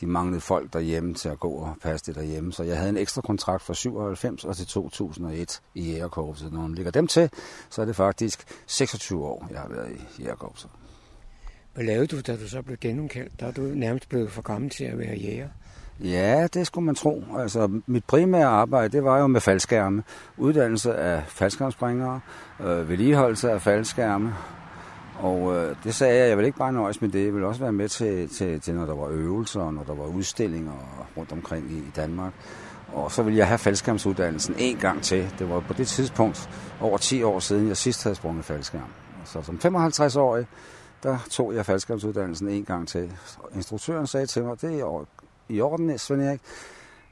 de 0.00 0.06
manglede 0.06 0.40
folk 0.40 0.72
derhjemme 0.72 1.14
til 1.14 1.28
at 1.28 1.40
gå 1.40 1.50
og 1.50 1.76
passe 1.82 2.06
det 2.06 2.14
derhjemme. 2.14 2.52
Så 2.52 2.62
jeg 2.62 2.76
havde 2.76 2.88
en 2.90 2.96
ekstra 2.96 3.22
kontrakt 3.22 3.62
fra 3.62 3.74
97 3.74 4.44
og 4.44 4.56
til 4.56 4.66
2001 4.66 5.60
i 5.74 5.92
Jægerkorpset. 5.92 6.52
Når 6.52 6.60
man 6.60 6.74
ligger 6.74 6.92
dem 6.92 7.06
til, 7.06 7.30
så 7.70 7.82
er 7.82 7.86
det 7.86 7.96
faktisk 7.96 8.44
26 8.66 9.24
år, 9.24 9.48
jeg 9.50 9.60
har 9.60 9.68
været 9.68 9.90
i 9.92 10.22
Jægerkorpset. 10.22 10.70
Hvad 11.74 11.84
lavede 11.84 12.06
du, 12.06 12.20
da 12.20 12.36
du 12.36 12.48
så 12.48 12.62
blev 12.62 12.76
genudkaldt? 12.80 13.40
Der 13.40 13.46
er 13.46 13.52
du 13.52 13.62
nærmest 13.62 14.08
blevet 14.08 14.30
for 14.30 14.42
gammel 14.42 14.70
til 14.70 14.84
at 14.84 14.98
være 14.98 15.16
jæger. 15.16 15.48
Ja, 16.04 16.46
det 16.54 16.66
skulle 16.66 16.86
man 16.86 16.94
tro. 16.94 17.24
Altså, 17.38 17.80
mit 17.86 18.04
primære 18.04 18.46
arbejde, 18.46 18.96
det 18.96 19.04
var 19.04 19.18
jo 19.18 19.26
med 19.26 19.40
faldskærme. 19.40 20.02
Uddannelse 20.38 20.94
af 20.94 21.22
faldskærmspringere, 21.26 22.20
øh, 22.60 22.88
vedligeholdelse 22.88 23.50
af 23.50 23.62
faldskærme, 23.62 24.34
og 25.22 25.56
øh, 25.56 25.76
det 25.84 25.94
sagde 25.94 26.18
jeg, 26.18 26.28
jeg 26.28 26.38
vil 26.38 26.46
ikke 26.46 26.58
bare 26.58 26.72
nøjes 26.72 27.00
med 27.00 27.08
det, 27.08 27.24
jeg 27.24 27.34
vil 27.34 27.44
også 27.44 27.60
være 27.60 27.72
med 27.72 27.88
til, 27.88 28.28
til, 28.28 28.60
til 28.60 28.74
når 28.74 28.86
der 28.86 28.94
var 28.94 29.08
øvelser, 29.08 29.60
og 29.60 29.74
når 29.74 29.82
der 29.82 29.94
var 29.94 30.04
udstillinger 30.04 30.72
rundt 31.16 31.32
omkring 31.32 31.70
i, 31.70 31.76
i 31.76 31.90
Danmark. 31.96 32.32
Og 32.92 33.12
så 33.12 33.22
ville 33.22 33.38
jeg 33.38 33.48
have 33.48 33.58
faldskærmsuddannelsen 33.58 34.54
en 34.58 34.76
gang 34.76 35.02
til. 35.02 35.34
Det 35.38 35.50
var 35.50 35.60
på 35.60 35.72
det 35.72 35.88
tidspunkt 35.88 36.50
over 36.80 36.98
10 36.98 37.22
år 37.22 37.38
siden, 37.38 37.68
jeg 37.68 37.76
sidst 37.76 38.02
havde 38.02 38.16
sprunget 38.16 38.44
faldskærm. 38.44 38.88
Så 39.24 39.42
som 39.42 39.60
55-årig, 39.64 40.46
der 41.02 41.18
tog 41.30 41.54
jeg 41.54 41.66
faldskærmsuddannelsen 41.66 42.48
en 42.48 42.64
gang 42.64 42.88
til. 42.88 43.12
Instruktøren 43.54 44.06
sagde 44.06 44.26
til 44.26 44.44
mig, 44.44 44.60
det 44.60 44.80
er 44.80 44.84
i 45.50 45.60
orden, 45.60 45.98
Svend 45.98 46.22
Erik. 46.22 46.40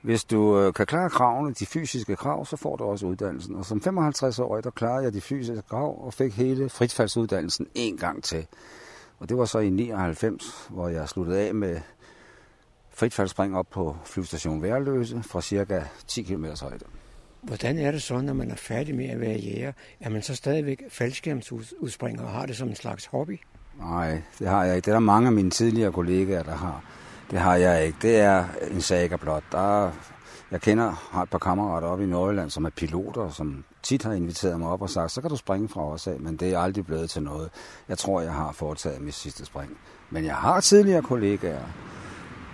Hvis 0.03 0.25
du 0.25 0.59
øh, 0.59 0.75
kan 0.75 0.87
klare 0.87 1.11
kravene, 1.11 1.55
de 1.55 1.67
fysiske 1.67 2.17
krav, 2.17 2.47
så 2.47 2.57
får 2.57 2.77
du 2.77 2.85
også 2.85 3.07
uddannelsen. 3.07 3.55
Og 3.55 3.65
som 3.65 3.83
55-årig, 3.87 4.65
der 4.65 4.71
klarede 4.71 5.05
jeg 5.05 5.13
de 5.13 5.21
fysiske 5.21 5.63
krav 5.69 6.07
og 6.07 6.15
fik 6.15 6.35
hele 6.35 6.69
fritfaldsuddannelsen 6.69 7.67
en 7.75 7.97
gang 7.97 8.25
til. 8.25 8.47
Og 9.19 9.29
det 9.29 9.39
var 9.39 9.45
så 9.45 9.59
i 9.59 9.71
99, 9.71 10.67
hvor 10.71 10.89
jeg 10.89 11.09
sluttede 11.09 11.41
af 11.41 11.55
med 11.55 11.81
fritfaldsspring 12.91 13.57
op 13.57 13.67
på 13.71 13.97
flyvestation 14.05 14.63
Værløse 14.63 15.23
fra 15.23 15.43
cirka 15.43 15.83
10 16.07 16.23
km 16.23 16.45
højde. 16.61 16.85
Hvordan 17.43 17.79
er 17.79 17.91
det 17.91 18.03
så, 18.03 18.21
når 18.21 18.33
man 18.33 18.51
er 18.51 18.57
færdig 18.57 18.95
med 18.95 19.09
at 19.09 19.21
være 19.21 19.39
jæger? 19.39 19.73
Er 20.01 20.11
man 20.11 20.23
så 20.23 20.35
stadigvæk 20.35 20.83
faldskærmsudspringer 20.89 22.23
og 22.23 22.31
har 22.31 22.47
det 22.47 22.57
som 22.57 22.69
en 22.69 22.77
slags 22.77 23.07
hobby? 23.07 23.41
Nej, 23.79 24.23
det 24.39 24.49
har 24.49 24.65
jeg 24.65 24.77
ikke. 24.77 24.87
Det 24.87 24.91
er 24.91 24.95
der 24.95 25.01
mange 25.01 25.27
af 25.27 25.33
mine 25.33 25.51
tidligere 25.51 25.93
kollegaer, 25.93 26.43
der 26.43 26.55
har. 26.55 26.85
Det 27.31 27.39
har 27.39 27.57
jeg 27.57 27.87
ikke. 27.87 27.99
Det 28.03 28.17
er 28.17 28.45
en 28.71 28.81
saga 28.81 29.17
blot. 29.17 29.43
Der 29.53 29.85
er, 29.85 29.91
jeg 30.51 30.61
kender, 30.61 31.09
har 31.13 31.23
et 31.23 31.31
par 31.31 31.39
kammerater 31.39 31.89
oppe 31.89 32.05
i 32.05 32.07
Nordjylland, 32.07 32.51
som 32.51 32.65
er 32.65 32.71
piloter, 32.71 33.31
som 33.31 33.65
tit 33.83 34.03
har 34.03 34.13
inviteret 34.13 34.61
mig 34.61 34.69
op 34.69 34.83
og 34.83 34.91
sagt, 34.91 35.13
så 35.13 35.21
kan 35.21 35.31
du 35.31 35.37
springe 35.37 35.69
fra 35.69 35.81
os 35.81 36.07
af, 36.07 36.21
men 36.21 36.37
det 36.37 36.55
er 36.55 36.59
aldrig 36.59 36.87
blevet 36.87 37.11
til 37.11 37.23
noget. 37.23 37.51
Jeg 37.89 37.99
tror, 37.99 38.21
jeg 38.21 38.33
har 38.33 38.53
foretaget 38.53 39.01
mit 39.01 39.15
sidste 39.15 39.45
spring. 39.45 39.79
Men 40.11 40.25
jeg 40.25 40.35
har 40.35 40.61
tidligere 40.61 41.03
kollegaer. 41.03 41.65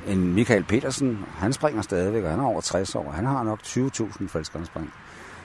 En 0.07 0.35
Michael 0.35 0.65
Petersen, 0.65 1.25
han 1.29 1.53
springer 1.53 1.83
stadigvæk, 1.83 2.25
og 2.25 2.31
han 2.31 2.41
er 2.41 2.45
over 2.45 2.61
60 2.61 2.95
år. 2.95 3.11
Han 3.11 3.27
har 3.27 3.43
nok 3.43 3.61
20.000 3.63 4.29
faldskærmspring. 4.29 4.93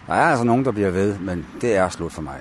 Der 0.08 0.14
er 0.14 0.26
altså 0.26 0.44
nogen, 0.44 0.66
der 0.66 0.72
bliver 0.72 0.90
ved, 0.90 1.18
men 1.20 1.46
det 1.62 1.76
er 1.76 1.90
slut 1.90 2.12
for 2.12 2.22
mig. 2.22 2.40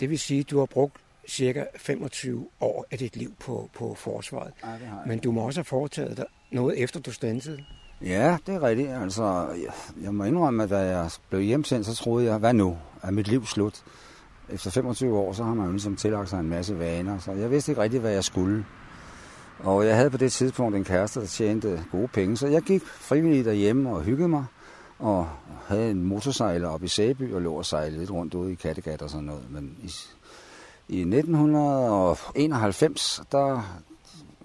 Det 0.00 0.10
vil 0.10 0.18
sige, 0.18 0.40
at 0.40 0.50
du 0.50 0.58
har 0.58 0.66
brugt 0.66 0.96
cirka 1.28 1.64
25 1.76 2.48
år 2.60 2.86
af 2.90 2.98
dit 2.98 3.16
liv 3.16 3.32
på, 3.40 3.70
på 3.74 3.94
forsvaret. 3.94 4.52
Ja, 4.64 4.72
det 4.72 4.86
har 4.86 4.98
jeg. 4.98 5.08
Men 5.08 5.18
du 5.18 5.32
må 5.32 5.40
også 5.40 5.60
have 5.60 5.64
foretaget 5.64 6.16
dig 6.16 6.26
noget 6.52 6.82
efter 6.82 7.00
du 7.00 7.12
stansede. 7.12 7.64
Ja, 8.02 8.36
det 8.46 8.54
er 8.54 8.62
rigtigt. 8.62 8.90
Altså, 8.90 9.48
jeg, 9.48 10.02
jeg 10.02 10.14
må 10.14 10.24
indrømme, 10.24 10.62
at 10.62 10.70
da 10.70 10.78
jeg 10.78 11.10
blev 11.30 11.42
hjemsendt, 11.42 11.86
så 11.86 11.94
troede 11.94 12.26
jeg, 12.26 12.38
hvad 12.38 12.54
nu? 12.54 12.76
Er 13.02 13.10
mit 13.10 13.28
liv 13.28 13.46
slut? 13.46 13.82
Efter 14.48 14.70
25 14.70 15.18
år, 15.18 15.32
så 15.32 15.44
har 15.44 15.54
man 15.54 15.66
jo 15.66 15.72
ligesom 15.72 15.96
tillagt 15.96 16.28
sig 16.28 16.40
en 16.40 16.48
masse 16.48 16.78
vaner, 16.78 17.18
så 17.18 17.32
jeg 17.32 17.50
vidste 17.50 17.72
ikke 17.72 17.82
rigtigt, 17.82 18.00
hvad 18.00 18.12
jeg 18.12 18.24
skulle. 18.24 18.64
Og 19.58 19.86
jeg 19.86 19.96
havde 19.96 20.10
på 20.10 20.16
det 20.16 20.32
tidspunkt 20.32 20.76
en 20.76 20.84
kæreste, 20.84 21.20
der 21.20 21.26
tjente 21.26 21.84
gode 21.92 22.08
penge, 22.08 22.36
så 22.36 22.46
jeg 22.46 22.62
gik 22.62 22.82
frivilligt 22.84 23.44
derhjemme 23.44 23.90
og 23.90 24.02
hyggede 24.02 24.28
mig, 24.28 24.44
og 24.98 25.28
havde 25.66 25.90
en 25.90 26.02
motorsejler 26.02 26.68
op 26.68 26.82
i 26.82 26.88
Sæby 26.88 27.34
og 27.34 27.42
lå 27.42 27.54
og 27.54 27.66
sejlede 27.66 27.98
lidt 27.98 28.10
rundt 28.10 28.34
ude 28.34 28.52
i 28.52 28.54
Kattegat 28.54 29.02
og 29.02 29.10
sådan 29.10 29.24
noget. 29.26 29.50
Men 29.50 29.76
i, 29.82 29.90
i 30.88 31.00
1991, 31.00 33.22
der, 33.32 33.62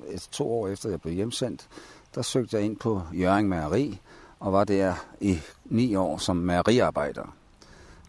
et, 0.10 0.28
to 0.32 0.54
år 0.54 0.68
efter 0.68 0.90
jeg 0.90 1.02
blev 1.02 1.14
hjemsendt, 1.14 1.68
der 2.16 2.22
søgte 2.22 2.58
jeg 2.58 2.66
ind 2.66 2.78
på 2.78 3.02
Jørgen 3.14 3.48
Mageri, 3.48 4.02
og 4.40 4.54
var 4.54 4.64
der 4.64 4.94
i 5.22 5.40
ni 5.66 5.96
år 5.96 6.18
som 6.18 6.36
mejeriarbejder. 6.36 7.36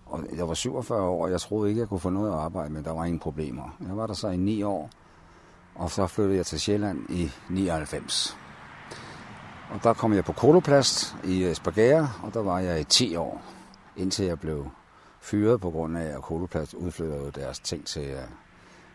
Og 0.07 0.21
jeg 0.37 0.49
var 0.49 0.55
47 0.55 1.03
år, 1.03 1.25
og 1.25 1.31
jeg 1.31 1.41
troede 1.41 1.69
ikke, 1.69 1.81
jeg 1.81 1.89
kunne 1.89 2.01
få 2.01 2.11
noget 2.11 2.33
at 2.33 2.39
arbejde 2.39 2.73
med. 2.73 2.83
Der 2.83 2.93
var 2.93 3.05
ingen 3.05 3.21
problemer. 3.21 3.77
Jeg 3.89 3.97
var 3.97 4.07
der 4.07 4.15
så 4.15 4.29
i 4.29 4.37
ni 4.37 4.63
år, 4.63 4.91
og 5.75 5.91
så 5.91 6.07
flyttede 6.07 6.37
jeg 6.37 6.47
til 6.47 6.61
Sjælland 6.61 7.11
i 7.11 7.31
99. 7.51 8.37
Og 9.71 9.83
der 9.83 9.93
kom 9.93 10.13
jeg 10.13 10.25
på 10.25 10.33
Koloplast 10.33 11.17
i 11.25 11.45
Esbjerg, 11.45 12.09
og 12.23 12.35
der 12.35 12.43
var 12.43 12.59
jeg 12.59 12.81
i 12.81 12.85
10 12.85 13.17
år, 13.17 13.43
indtil 13.97 14.25
jeg 14.25 14.41
blev 14.41 14.67
fyret 15.25 15.61
på 15.61 15.71
grund 15.71 15.99
af, 15.99 16.17
at 16.17 16.23
Koloplast 16.23 16.75
udflyttede 16.75 17.31
deres 17.35 17.59
ting 17.59 17.87
til, 17.87 18.09
øh, 18.09 18.23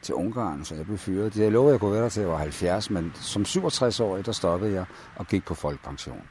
til 0.02 0.16
Ungarn, 0.16 0.66
så 0.66 0.76
jeg 0.76 0.86
blev 0.86 0.98
fyret. 0.98 1.38
Jeg 1.38 1.52
lovede, 1.52 1.70
at 1.70 1.74
jeg 1.74 1.80
kunne 1.80 1.92
være 1.92 2.04
der 2.04 2.10
til 2.10 2.20
jeg 2.20 2.30
var 2.30 2.38
70, 2.38 2.90
men 2.90 3.12
som 3.16 3.42
67-årig, 3.42 4.26
der 4.26 4.32
stoppede 4.32 4.74
jeg 4.74 4.86
og 5.16 5.28
gik 5.28 5.46
på 5.46 5.54
folkepension. 5.54 6.24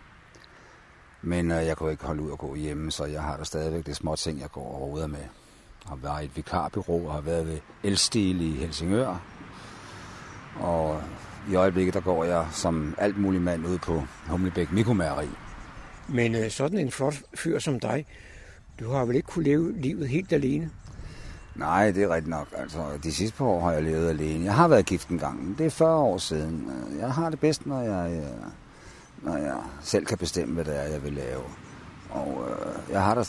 Men 1.22 1.50
øh, 1.50 1.66
jeg 1.66 1.76
kunne 1.76 1.90
ikke 1.90 2.04
holde 2.04 2.22
ud 2.22 2.30
og 2.30 2.38
gå 2.38 2.54
hjemme, 2.54 2.90
så 2.90 3.04
jeg 3.04 3.22
har 3.22 3.36
der 3.36 3.44
stadigvæk 3.44 3.86
det 3.86 3.96
små 3.96 4.16
ting, 4.16 4.40
jeg 4.40 4.50
går 4.50 5.00
og 5.02 5.10
med. 5.10 5.18
Jeg 5.18 5.88
har 5.88 5.96
været 5.96 6.22
i 6.22 6.24
et 6.24 6.36
vikarbyrå 6.36 7.06
og 7.06 7.12
har 7.12 7.20
været 7.20 7.46
ved 7.46 7.58
Elstil 7.82 8.40
i 8.40 8.52
Helsingør. 8.52 9.22
Og 10.60 11.02
i 11.50 11.54
øjeblikket, 11.54 11.94
der 11.94 12.00
går 12.00 12.24
jeg 12.24 12.46
som 12.52 12.94
alt 12.98 13.18
mulig 13.18 13.42
mand 13.42 13.66
ud 13.66 13.78
på 13.78 14.02
Humlebæk 14.26 14.72
Mikromæreri. 14.72 15.28
Men 16.08 16.34
øh, 16.34 16.50
sådan 16.50 16.78
en 16.78 16.90
flot 16.90 17.14
fyr 17.34 17.58
som 17.58 17.80
dig, 17.80 18.06
du 18.80 18.90
har 18.90 19.04
vel 19.04 19.16
ikke 19.16 19.28
kunne 19.28 19.44
leve 19.44 19.72
livet 19.72 20.08
helt 20.08 20.32
alene? 20.32 20.70
Nej, 21.54 21.90
det 21.90 22.02
er 22.02 22.08
rigtigt 22.08 22.30
nok. 22.30 22.48
Altså, 22.56 22.78
de 23.02 23.12
sidste 23.12 23.36
par 23.36 23.44
år 23.44 23.60
har 23.60 23.72
jeg 23.72 23.82
levet 23.82 24.08
alene. 24.08 24.44
Jeg 24.44 24.54
har 24.54 24.68
været 24.68 24.86
gift 24.86 25.08
en 25.08 25.18
gang, 25.18 25.44
men 25.44 25.54
det 25.58 25.66
er 25.66 25.70
40 25.70 25.96
år 25.96 26.18
siden. 26.18 26.70
Jeg 26.98 27.12
har 27.12 27.30
det 27.30 27.40
bedst, 27.40 27.66
når 27.66 27.80
jeg, 27.80 28.12
øh, 28.12 28.46
når 29.22 29.36
jeg 29.36 29.56
selv 29.82 30.06
kan 30.06 30.18
bestemme, 30.18 30.54
hvad 30.54 30.64
det 30.64 30.76
er, 30.76 30.82
jeg 30.82 31.04
vil 31.04 31.12
lave. 31.12 31.42
Og 32.10 32.46
øh, 32.50 32.92
jeg 32.92 33.04
har 33.04 33.14
der, 33.14 33.22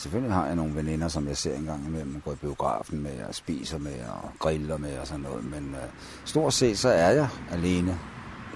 selvfølgelig 0.00 0.34
har 0.34 0.46
jeg 0.46 0.56
nogle 0.56 0.74
veninder, 0.74 1.08
som 1.08 1.28
jeg 1.28 1.36
ser 1.36 1.56
en 1.56 1.64
gang 1.64 1.86
imellem, 1.86 2.20
går 2.24 2.32
i 2.32 2.36
biografen 2.36 3.02
med, 3.02 3.22
og 3.28 3.34
spiser 3.34 3.78
med, 3.78 4.00
og 4.22 4.30
griller 4.38 4.76
med 4.76 4.98
og 4.98 5.06
sådan 5.06 5.20
noget. 5.20 5.44
Men 5.44 5.74
øh, 5.74 5.88
stort 6.24 6.54
set, 6.54 6.78
så 6.78 6.88
er 6.88 7.10
jeg 7.10 7.28
alene 7.52 7.98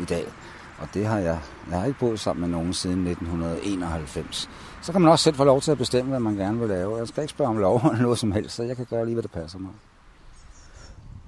i 0.00 0.04
dag. 0.04 0.26
Og 0.78 0.88
det 0.94 1.06
har 1.06 1.18
jeg, 1.18 1.38
jeg 1.70 1.78
har 1.78 1.86
ikke 1.86 1.98
boet 1.98 2.20
sammen 2.20 2.40
med 2.40 2.58
nogen 2.58 2.72
siden 2.72 3.06
1991. 3.06 4.50
Så 4.82 4.92
kan 4.92 5.00
man 5.00 5.10
også 5.10 5.22
selv 5.22 5.36
få 5.36 5.44
lov 5.44 5.60
til 5.60 5.70
at 5.70 5.78
bestemme, 5.78 6.10
hvad 6.10 6.20
man 6.20 6.34
gerne 6.34 6.58
vil 6.58 6.68
lave. 6.68 6.96
Jeg 6.96 7.08
skal 7.08 7.22
ikke 7.22 7.30
spørge 7.30 7.50
om 7.50 7.58
lov 7.58 7.80
eller 7.84 8.02
noget 8.02 8.18
som 8.18 8.32
helst, 8.32 8.56
så 8.56 8.62
jeg 8.62 8.76
kan 8.76 8.86
gøre 8.90 9.04
lige, 9.04 9.14
hvad 9.14 9.22
der 9.22 9.40
passer 9.40 9.58
mig. 9.58 9.70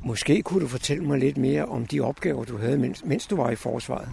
Måske 0.04 0.42
kunne 0.42 0.60
du 0.60 0.68
fortælle 0.68 1.04
mig 1.04 1.18
lidt 1.18 1.36
mere 1.36 1.64
om 1.64 1.86
de 1.86 2.00
opgaver, 2.00 2.44
du 2.44 2.58
havde, 2.58 2.78
mens, 2.78 3.04
mens 3.04 3.26
du 3.26 3.36
var 3.36 3.50
i 3.50 3.56
forsvaret. 3.56 4.08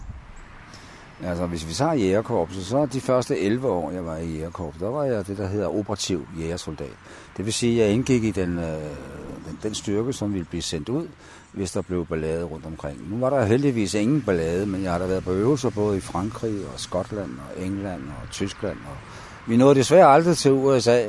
Altså, 1.24 1.46
hvis 1.46 1.68
vi 1.68 1.72
tager 1.72 1.92
jægerkorpset, 1.92 2.66
så 2.66 2.86
de 2.86 3.00
første 3.00 3.38
11 3.38 3.68
år, 3.68 3.90
jeg 3.90 4.06
var 4.06 4.16
i 4.16 4.26
jægerkorpset, 4.26 4.80
der 4.80 4.88
var 4.88 5.04
jeg 5.04 5.26
det, 5.26 5.38
der 5.38 5.46
hedder 5.46 5.78
operativ 5.78 6.26
jægersoldat. 6.38 6.92
Det 7.36 7.44
vil 7.44 7.52
sige, 7.52 7.82
at 7.82 7.86
jeg 7.86 7.94
indgik 7.94 8.24
i 8.24 8.30
den, 8.30 8.58
øh, 8.58 8.80
den, 9.46 9.58
den 9.62 9.74
styrke, 9.74 10.12
som 10.12 10.32
ville 10.32 10.44
blive 10.44 10.62
sendt 10.62 10.88
ud, 10.88 11.08
hvis 11.52 11.72
der 11.72 11.82
blev 11.82 12.06
ballade 12.06 12.44
rundt 12.44 12.66
omkring. 12.66 13.10
Nu 13.10 13.18
var 13.18 13.30
der 13.30 13.44
heldigvis 13.44 13.94
ingen 13.94 14.22
ballade, 14.22 14.66
men 14.66 14.82
jeg 14.82 14.92
har 14.92 14.98
da 14.98 15.06
været 15.06 15.24
på 15.24 15.32
øvelser 15.32 15.70
både 15.70 15.96
i 15.96 16.00
Frankrig 16.00 16.54
og 16.74 16.80
Skotland 16.80 17.30
og 17.30 17.64
England 17.64 18.02
og 18.02 18.30
Tyskland. 18.30 18.76
Og 18.76 18.96
vi 19.46 19.56
nåede 19.56 19.74
desværre 19.74 20.06
aldrig 20.06 20.36
til 20.36 20.52
USA. 20.52 21.06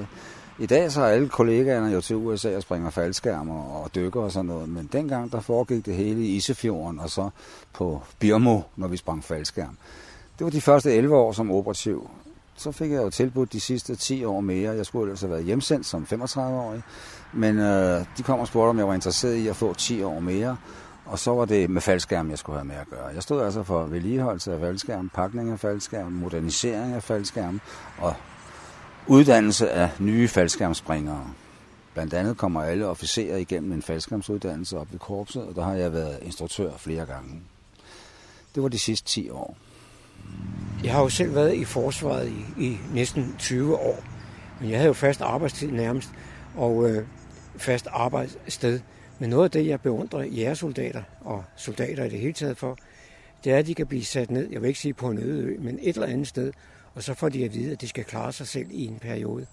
I 0.59 0.65
dag 0.65 0.91
så 0.91 1.01
er 1.01 1.05
alle 1.05 1.29
kollegaerne 1.29 1.93
jo 1.93 2.01
til 2.01 2.15
USA 2.15 2.55
og 2.55 2.61
springer 2.61 2.89
faldskærmer 2.89 3.63
og 3.63 3.95
dykker 3.95 4.21
og 4.21 4.31
sådan 4.31 4.45
noget, 4.45 4.69
men 4.69 4.89
dengang 4.91 5.31
der 5.31 5.39
foregik 5.39 5.85
det 5.85 5.95
hele 5.95 6.21
i 6.21 6.35
Isefjorden 6.35 6.99
og 6.99 7.09
så 7.09 7.29
på 7.73 8.01
Birmo, 8.19 8.61
når 8.75 8.87
vi 8.87 8.97
sprang 8.97 9.23
faldskærm. 9.23 9.77
Det 10.37 10.45
var 10.45 10.51
de 10.51 10.61
første 10.61 10.93
11 10.93 11.15
år 11.15 11.31
som 11.31 11.51
operativ. 11.51 12.09
Så 12.55 12.71
fik 12.71 12.91
jeg 12.91 13.03
jo 13.03 13.09
tilbudt 13.09 13.53
de 13.53 13.59
sidste 13.59 13.95
10 13.95 14.23
år 14.23 14.41
mere. 14.41 14.71
Jeg 14.71 14.85
skulle 14.85 15.03
ellers 15.03 15.21
have 15.21 15.31
været 15.31 15.43
hjemsendt 15.43 15.85
som 15.85 16.07
35-årig, 16.11 16.81
men 17.33 17.59
øh, 17.59 18.05
de 18.17 18.23
kom 18.23 18.39
og 18.39 18.47
spurgte, 18.47 18.69
om 18.69 18.77
jeg 18.77 18.87
var 18.87 18.93
interesseret 18.93 19.35
i 19.35 19.47
at 19.47 19.55
få 19.55 19.73
10 19.73 20.03
år 20.03 20.19
mere. 20.19 20.57
Og 21.11 21.19
så 21.19 21.31
var 21.31 21.45
det 21.45 21.69
med 21.69 21.81
faldskærm, 21.81 22.29
jeg 22.29 22.37
skulle 22.37 22.59
have 22.59 22.67
med 22.67 22.75
at 22.75 22.89
gøre. 22.89 23.05
Jeg 23.05 23.23
stod 23.23 23.43
altså 23.43 23.63
for 23.63 23.83
vedligeholdelse 23.83 24.53
af 24.53 24.59
faldskærm, 24.59 25.09
pakning 25.09 25.51
af 25.51 25.59
faldskærm, 25.59 26.11
modernisering 26.11 26.93
af 26.93 27.03
faldskærm 27.03 27.61
og 27.97 28.15
uddannelse 29.07 29.71
af 29.71 29.89
nye 29.99 30.27
faldskærmspringere. 30.27 31.27
Blandt 31.93 32.13
andet 32.13 32.37
kommer 32.37 32.63
alle 32.63 32.87
officerer 32.87 33.37
igennem 33.37 33.71
en 33.71 33.81
faldskærmsuddannelse 33.81 34.77
op 34.77 34.87
ved 34.91 34.99
korpset, 34.99 35.43
og 35.43 35.55
der 35.55 35.63
har 35.63 35.73
jeg 35.73 35.93
været 35.93 36.19
instruktør 36.21 36.71
flere 36.77 37.05
gange. 37.05 37.41
Det 38.55 38.63
var 38.63 38.69
de 38.69 38.79
sidste 38.79 39.07
10 39.07 39.29
år. 39.29 39.57
Jeg 40.83 40.93
har 40.93 41.01
jo 41.01 41.09
selv 41.09 41.35
været 41.35 41.53
i 41.53 41.65
forsvaret 41.65 42.29
i, 42.29 42.63
i 42.65 42.77
næsten 42.93 43.35
20 43.39 43.75
år, 43.75 44.03
men 44.59 44.69
jeg 44.69 44.77
havde 44.77 44.87
jo 44.87 44.93
fast 44.93 45.21
arbejdstid 45.21 45.71
nærmest, 45.71 46.09
og 46.57 46.89
øh, 46.89 47.05
fast 47.57 47.87
arbejdssted. 47.91 48.79
Men 49.21 49.29
noget 49.29 49.43
af 49.43 49.51
det, 49.51 49.67
jeg 49.67 49.81
beundrer 49.81 50.23
jægersoldater 50.23 51.03
og 51.19 51.43
soldater 51.55 52.03
i 52.03 52.09
det 52.09 52.19
hele 52.19 52.33
taget 52.33 52.57
for, 52.57 52.77
det 53.43 53.51
er, 53.51 53.57
at 53.57 53.67
de 53.67 53.75
kan 53.75 53.87
blive 53.87 54.05
sat 54.05 54.31
ned, 54.31 54.49
jeg 54.51 54.61
vil 54.61 54.67
ikke 54.67 54.79
sige 54.79 54.93
på 54.93 55.09
en 55.09 55.17
øde 55.17 55.43
ø, 55.43 55.57
men 55.59 55.79
et 55.81 55.95
eller 55.95 56.07
andet 56.07 56.27
sted, 56.27 56.51
og 56.95 57.03
så 57.03 57.13
får 57.13 57.29
de 57.29 57.45
at 57.45 57.53
vide, 57.53 57.71
at 57.71 57.81
de 57.81 57.87
skal 57.87 58.03
klare 58.03 58.31
sig 58.31 58.47
selv 58.47 58.67
i 58.71 58.85
en 58.85 58.99
periode. 59.01 59.45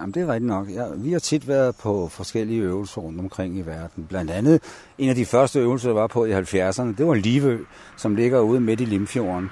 Jamen, 0.00 0.14
det 0.14 0.22
er 0.22 0.26
rigtigt 0.26 0.46
nok. 0.46 0.70
Ja, 0.70 0.84
vi 0.96 1.12
har 1.12 1.18
tit 1.18 1.48
været 1.48 1.76
på 1.76 2.08
forskellige 2.08 2.60
øvelser 2.60 3.00
rundt 3.00 3.20
omkring 3.20 3.58
i 3.58 3.60
verden. 3.60 4.06
Blandt 4.08 4.30
andet 4.30 4.62
en 4.98 5.08
af 5.08 5.14
de 5.14 5.24
første 5.24 5.60
øvelser, 5.60 5.88
der 5.88 5.94
var 5.94 6.06
på 6.06 6.24
i 6.24 6.32
70'erne, 6.32 6.96
det 6.98 7.06
var 7.06 7.14
Livø, 7.14 7.58
som 7.96 8.16
ligger 8.16 8.40
ude 8.40 8.60
midt 8.60 8.80
i 8.80 8.84
Limfjorden. 8.84 9.50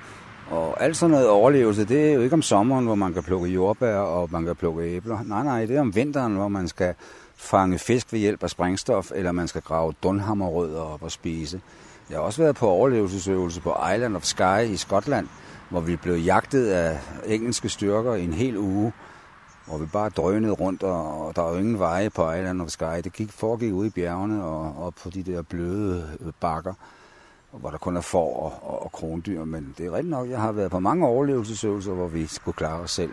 Og 0.51 0.83
alt 0.83 0.97
sådan 0.97 1.11
noget 1.11 1.29
overlevelse, 1.29 1.85
det 1.85 2.09
er 2.09 2.13
jo 2.13 2.21
ikke 2.21 2.35
om 2.35 2.43
sommeren, 2.43 2.85
hvor 2.85 2.95
man 2.95 3.15
kan 3.15 3.23
plukke 3.23 3.49
jordbær 3.49 3.97
og 3.97 4.29
man 4.33 4.45
kan 4.45 4.57
plukke 4.57 4.83
æbler. 4.83 5.19
Nej, 5.25 5.45
nej, 5.45 5.67
det 5.67 5.77
er 5.77 5.81
om 5.81 5.95
vinteren, 5.95 6.35
hvor 6.35 6.49
man 6.49 6.69
skal 6.69 6.95
fange 7.41 7.79
fisk 7.79 8.13
ved 8.13 8.21
hjælp 8.21 8.43
af 8.43 8.51
sprængstof, 8.51 9.11
eller 9.15 9.33
man 9.33 9.49
skal 9.49 9.63
grave 9.63 9.93
dunhammerrødder 10.03 10.81
op 10.81 11.03
og 11.03 11.11
spise. 11.11 11.61
Jeg 12.11 12.19
har 12.19 12.23
også 12.23 12.43
været 12.43 12.57
på 12.57 12.69
overlevelsesøvelse 12.69 13.61
på 13.61 13.77
Island 13.95 14.17
of 14.17 14.25
Skye 14.25 14.69
i 14.69 14.77
Skotland, 14.77 15.29
hvor 15.71 15.81
vi 15.81 15.97
blev 15.97 16.17
jagtet 16.17 16.67
af 16.67 16.99
engelske 17.27 17.69
styrker 17.69 18.15
i 18.15 18.25
en 18.25 18.33
hel 18.33 18.57
uge, 18.57 18.93
hvor 19.67 19.79
vi 19.79 19.87
bare 19.87 20.09
drønede 20.09 20.53
rundt, 20.53 20.83
og, 20.83 21.27
og 21.27 21.37
der 21.37 21.43
var 21.43 21.51
jo 21.51 21.59
ingen 21.59 21.79
veje 21.79 22.11
på 22.11 22.33
Island 22.33 22.63
of 22.63 22.69
Skye. 22.69 23.01
Det 23.05 23.13
gik, 23.13 23.33
foregik 23.33 23.73
ude 23.73 23.87
i 23.87 23.91
bjergene 23.91 24.45
og 24.45 24.87
op 24.87 24.95
på 25.03 25.11
de 25.11 25.23
der 25.23 25.43
bløde 25.43 26.19
øh, 26.21 26.33
bakker, 26.41 26.75
hvor 27.51 27.71
der 27.71 27.79
kun 27.79 27.97
er 27.97 28.01
får 28.01 28.37
og, 28.43 28.71
og, 28.71 28.83
og 28.83 28.93
krondyr. 28.93 29.45
Men 29.45 29.75
det 29.79 29.87
er 29.87 29.93
rigtigt 29.93 30.11
nok, 30.11 30.29
jeg 30.29 30.41
har 30.41 30.53
været 30.53 30.71
på 30.71 30.81
mange 30.81 31.07
overlevelsesøvelser, 31.07 31.93
hvor 31.93 32.09
vi 32.09 32.27
skulle 32.27 32.57
klare 32.57 32.81
os 32.81 32.91
selv. 32.91 33.13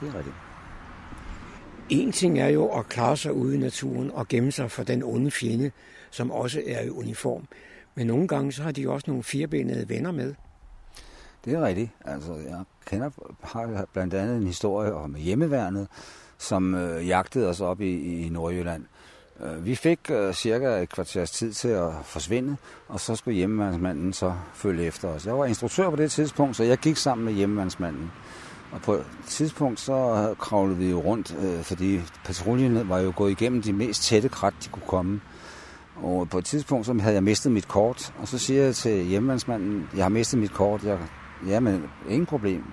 Det 0.00 0.08
er 0.08 0.14
rigtigt. 0.14 0.36
En 1.90 2.12
ting 2.12 2.38
er 2.38 2.48
jo 2.48 2.68
at 2.68 2.88
klare 2.88 3.16
sig 3.16 3.32
ude 3.32 3.54
i 3.54 3.58
naturen 3.58 4.10
og 4.10 4.28
gemme 4.28 4.52
sig 4.52 4.70
for 4.70 4.82
den 4.82 5.02
onde 5.02 5.30
fjende, 5.30 5.70
som 6.10 6.30
også 6.30 6.62
er 6.66 6.82
i 6.82 6.90
uniform. 6.90 7.48
Men 7.94 8.06
nogle 8.06 8.28
gange 8.28 8.52
så 8.52 8.62
har 8.62 8.72
de 8.72 8.88
også 8.88 9.04
nogle 9.08 9.22
firebenede 9.22 9.88
venner 9.88 10.12
med. 10.12 10.34
Det 11.44 11.54
er 11.54 11.66
rigtigt. 11.66 11.90
Altså, 12.04 12.34
jeg 12.34 12.64
kender, 12.86 13.10
har 13.42 13.86
blandt 13.92 14.14
andet 14.14 14.36
en 14.36 14.46
historie 14.46 14.94
om 14.94 15.14
hjemmeværnet, 15.14 15.88
som 16.38 16.74
øh, 16.74 17.08
jagtede 17.08 17.48
os 17.48 17.60
op 17.60 17.80
i, 17.80 18.24
i 18.24 18.28
Nordjylland. 18.28 18.84
Øh, 19.44 19.64
vi 19.64 19.74
fik 19.74 20.10
øh, 20.10 20.34
cirka 20.34 20.82
et 20.82 20.88
kvarters 20.88 21.30
tid 21.30 21.52
til 21.52 21.68
at 21.68 21.92
forsvinde, 22.04 22.56
og 22.88 23.00
så 23.00 23.16
skulle 23.16 23.36
hjemmeværnsmanden 23.36 24.12
så 24.12 24.34
følge 24.54 24.84
efter 24.84 25.08
os. 25.08 25.26
Jeg 25.26 25.38
var 25.38 25.46
instruktør 25.46 25.90
på 25.90 25.96
det 25.96 26.10
tidspunkt, 26.10 26.56
så 26.56 26.64
jeg 26.64 26.78
gik 26.78 26.96
sammen 26.96 27.24
med 27.24 27.32
hjemmeværnsmanden. 27.32 28.10
Og 28.72 28.82
på 28.82 28.92
et 28.92 29.06
tidspunkt 29.26 29.80
så 29.80 30.34
kravlede 30.38 30.78
vi 30.78 30.90
jo 30.90 31.00
rundt, 31.00 31.36
øh, 31.42 31.62
fordi 31.62 32.00
patruljen 32.24 32.88
var 32.88 32.98
jo 32.98 33.12
gået 33.16 33.30
igennem 33.30 33.62
de 33.62 33.72
mest 33.72 34.02
tætte 34.02 34.28
krat, 34.28 34.54
de 34.64 34.68
kunne 34.68 34.86
komme. 34.86 35.20
Og 35.96 36.28
på 36.28 36.38
et 36.38 36.44
tidspunkt 36.44 36.86
så 36.86 36.94
havde 37.00 37.14
jeg 37.14 37.22
mistet 37.22 37.52
mit 37.52 37.68
kort, 37.68 38.12
og 38.18 38.28
så 38.28 38.38
siger 38.38 38.64
jeg 38.64 38.74
til 38.74 39.04
hjemmandsmanden, 39.04 39.88
jeg 39.96 40.04
har 40.04 40.08
mistet 40.08 40.40
mit 40.40 40.52
kort. 40.52 40.84
Jeg, 40.84 40.98
ja, 41.46 41.60
men 41.60 41.82
ingen 42.08 42.26
problem. 42.26 42.64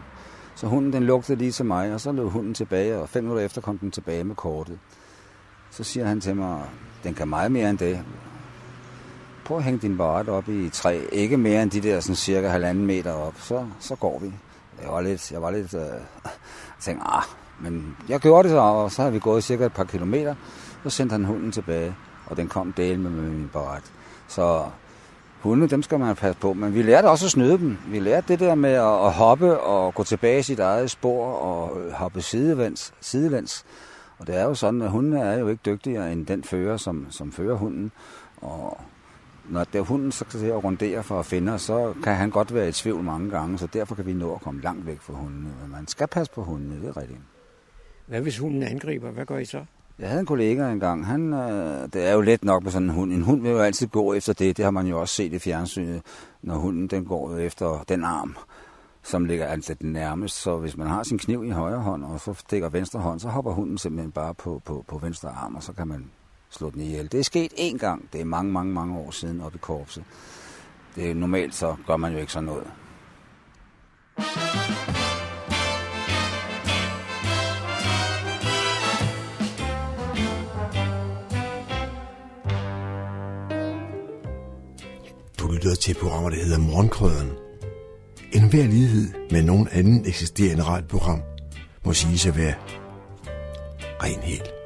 Så 0.55 0.67
hunden 0.67 0.93
den 0.93 1.03
lugtede 1.03 1.37
lige 1.37 1.51
til 1.51 1.65
mig, 1.65 1.93
og 1.93 2.01
så 2.01 2.11
løb 2.11 2.27
hunden 2.27 2.53
tilbage, 2.53 2.97
og 2.97 3.09
fem 3.09 3.23
minutter 3.23 3.45
efter 3.45 3.61
kom 3.61 3.77
den 3.77 3.91
tilbage 3.91 4.23
med 4.23 4.35
kortet. 4.35 4.79
Så 5.71 5.83
siger 5.83 6.05
han 6.05 6.21
til 6.21 6.35
mig, 6.35 6.61
den 7.03 7.13
kan 7.13 7.27
meget 7.27 7.51
mere 7.51 7.69
end 7.69 7.77
det. 7.77 7.99
Prøv 9.45 9.57
at 9.57 9.63
hænge 9.63 9.79
din 9.79 9.97
varet 9.97 10.29
op 10.29 10.49
i 10.49 10.69
træ. 10.69 10.99
Ikke 11.11 11.37
mere 11.37 11.63
end 11.63 11.71
de 11.71 11.81
der 11.81 11.99
sådan 11.99 12.15
cirka 12.15 12.47
halvanden 12.47 12.85
meter 12.85 13.11
op. 13.11 13.33
Så, 13.37 13.65
så 13.79 13.95
går 13.95 14.19
vi. 14.19 14.33
Jeg 14.81 14.91
var 14.91 15.01
lidt, 15.01 15.31
jeg 15.31 15.41
var 15.41 15.51
lidt, 15.51 15.73
øh, 15.73 15.81
tænkte, 16.79 17.07
ah, 17.07 17.23
men 17.59 17.97
jeg 18.09 18.19
gjorde 18.19 18.43
det 18.43 18.51
så, 18.51 18.59
og 18.59 18.91
så 18.91 19.01
har 19.01 19.09
vi 19.09 19.19
gået 19.19 19.43
cirka 19.43 19.65
et 19.65 19.73
par 19.73 19.83
kilometer. 19.83 20.35
Så 20.83 20.89
sendte 20.89 21.13
han 21.13 21.25
hunden 21.25 21.51
tilbage, 21.51 21.95
og 22.25 22.37
den 22.37 22.47
kom 22.47 22.73
del 22.73 22.99
med, 22.99 23.09
med 23.09 23.29
min 23.29 23.49
barat. 23.53 23.83
Så 24.27 24.65
hunde, 25.41 25.67
dem 25.67 25.83
skal 25.83 25.99
man 25.99 26.15
passe 26.15 26.41
på. 26.41 26.53
Men 26.53 26.73
vi 26.73 26.81
lærte 26.81 27.05
også 27.05 27.25
at 27.25 27.31
snyde 27.31 27.57
dem. 27.57 27.77
Vi 27.87 27.99
lærte 27.99 28.27
det 28.27 28.39
der 28.39 28.55
med 28.55 28.73
at, 28.73 29.05
at 29.05 29.13
hoppe 29.13 29.59
og 29.59 29.93
gå 29.93 30.03
tilbage 30.03 30.39
i 30.39 30.43
sit 30.43 30.59
eget 30.59 30.91
spor 30.91 31.33
og 31.33 31.81
øh, 31.81 31.91
hoppe 31.91 32.21
sidelæns. 32.21 32.93
sidelæns. 33.01 33.65
Og 34.19 34.27
det 34.27 34.35
er 34.35 34.43
jo 34.43 34.53
sådan, 34.53 34.81
at 34.81 34.89
hundene 34.89 35.19
er 35.19 35.39
jo 35.39 35.47
ikke 35.47 35.61
dygtigere 35.65 36.11
end 36.11 36.25
den 36.25 36.43
fører, 36.43 36.77
som, 36.77 37.07
som 37.09 37.31
fører 37.31 37.55
hunden. 37.55 37.91
Og 38.41 38.77
når 39.49 39.63
det 39.63 39.75
er 39.75 39.83
hunden 39.83 40.11
så 40.11 40.25
skal 40.29 40.45
at 40.45 40.63
rundere 40.63 41.03
for 41.03 41.19
at 41.19 41.25
finde 41.25 41.53
os, 41.53 41.61
så 41.61 41.93
kan 42.03 42.15
han 42.15 42.29
godt 42.29 42.53
være 42.53 42.69
i 42.69 42.71
tvivl 42.71 43.03
mange 43.03 43.29
gange, 43.29 43.57
så 43.57 43.67
derfor 43.67 43.95
kan 43.95 44.05
vi 44.05 44.13
nå 44.13 44.35
at 44.35 44.41
komme 44.41 44.61
langt 44.61 44.85
væk 44.85 45.01
fra 45.01 45.13
hundene. 45.13 45.49
Men 45.61 45.71
man 45.71 45.87
skal 45.87 46.07
passe 46.07 46.33
på 46.33 46.43
hundene, 46.43 46.81
det 46.81 46.89
er 46.89 46.97
rigtigt. 46.97 47.19
Hvad 48.07 48.21
hvis 48.21 48.37
hunden 48.37 48.63
angriber? 48.63 49.11
Hvad 49.11 49.25
gør 49.25 49.37
I 49.37 49.45
så? 49.45 49.65
Jeg 49.99 50.07
havde 50.09 50.19
en 50.19 50.25
kollega 50.25 50.71
engang, 50.71 51.05
han, 51.05 51.33
øh, 51.33 51.89
det 51.93 52.07
er 52.07 52.13
jo 52.13 52.21
let 52.21 52.43
nok 52.43 52.63
med 52.63 52.71
sådan 52.71 52.89
en 52.89 52.93
hund. 52.93 53.13
En 53.13 53.21
hund 53.21 53.41
vil 53.41 53.51
jo 53.51 53.59
altid 53.59 53.87
gå 53.87 54.13
efter 54.13 54.33
det, 54.33 54.57
det 54.57 54.65
har 54.65 54.71
man 54.71 54.87
jo 54.87 54.99
også 55.01 55.15
set 55.15 55.33
i 55.33 55.39
fjernsynet, 55.39 56.01
når 56.41 56.55
hunden 56.55 56.87
den 56.87 57.05
går 57.05 57.37
efter 57.37 57.83
den 57.89 58.03
arm, 58.03 58.37
som 59.03 59.25
ligger 59.25 59.45
altså 59.45 59.73
den 59.73 59.91
nærmest. 59.91 60.35
Så 60.35 60.57
hvis 60.57 60.77
man 60.77 60.87
har 60.87 61.03
sin 61.03 61.17
kniv 61.17 61.43
i 61.43 61.49
højre 61.49 61.79
hånd, 61.79 62.03
og 62.03 62.19
så 62.19 62.33
stikker 62.33 62.69
venstre 62.69 62.99
hånd, 62.99 63.19
så 63.19 63.29
hopper 63.29 63.51
hunden 63.51 63.77
simpelthen 63.77 64.11
bare 64.11 64.33
på, 64.33 64.61
på, 64.65 64.85
på 64.87 64.97
venstre 64.97 65.29
arm, 65.29 65.55
og 65.55 65.63
så 65.63 65.73
kan 65.73 65.87
man 65.87 66.05
slå 66.49 66.69
den 66.69 66.81
ihjel. 66.81 67.11
Det 67.11 67.19
er 67.19 67.23
sket 67.23 67.53
én 67.57 67.77
gang, 67.77 68.09
det 68.13 68.21
er 68.21 68.25
mange, 68.25 68.51
mange, 68.51 68.73
mange 68.73 68.97
år 68.97 69.11
siden 69.11 69.41
oppe 69.41 69.55
i 69.55 69.59
korpset. 69.61 70.03
Det 70.95 71.09
er 71.09 71.13
normalt, 71.13 71.55
så 71.55 71.75
gør 71.87 71.97
man 71.97 72.13
jo 72.13 72.19
ikke 72.19 72.31
sådan 72.31 72.45
noget. 72.45 72.67
Du 85.39 85.51
lytter 85.51 85.75
til 85.75 85.91
et 85.91 85.97
program, 85.97 86.31
der 86.31 86.43
hedder 86.43 86.59
Morgenkrøden. 86.59 87.31
En 88.31 88.49
hver 88.49 88.67
lighed 88.67 89.13
med 89.31 89.43
nogen 89.43 89.67
anden 89.71 90.05
eksisterende 90.05 90.63
radioprogram 90.63 91.21
må 91.85 91.93
sige 91.93 92.29
at 92.29 92.37
være 92.37 92.53
ren 94.03 94.19
helt. 94.19 94.56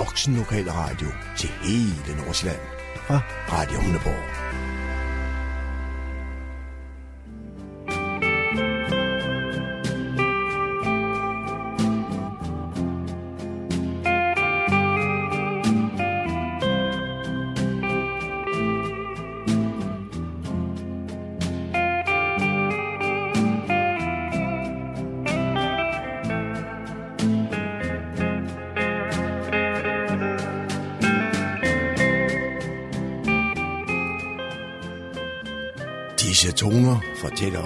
Voksen 0.00 0.36
Lokal 0.36 0.70
Radio 0.70 1.08
til 1.38 1.50
hele 1.62 2.16
Nordsjælland 2.24 2.60
fra 3.06 3.20
Radio 3.52 3.80
Hundeborg. 3.80 4.69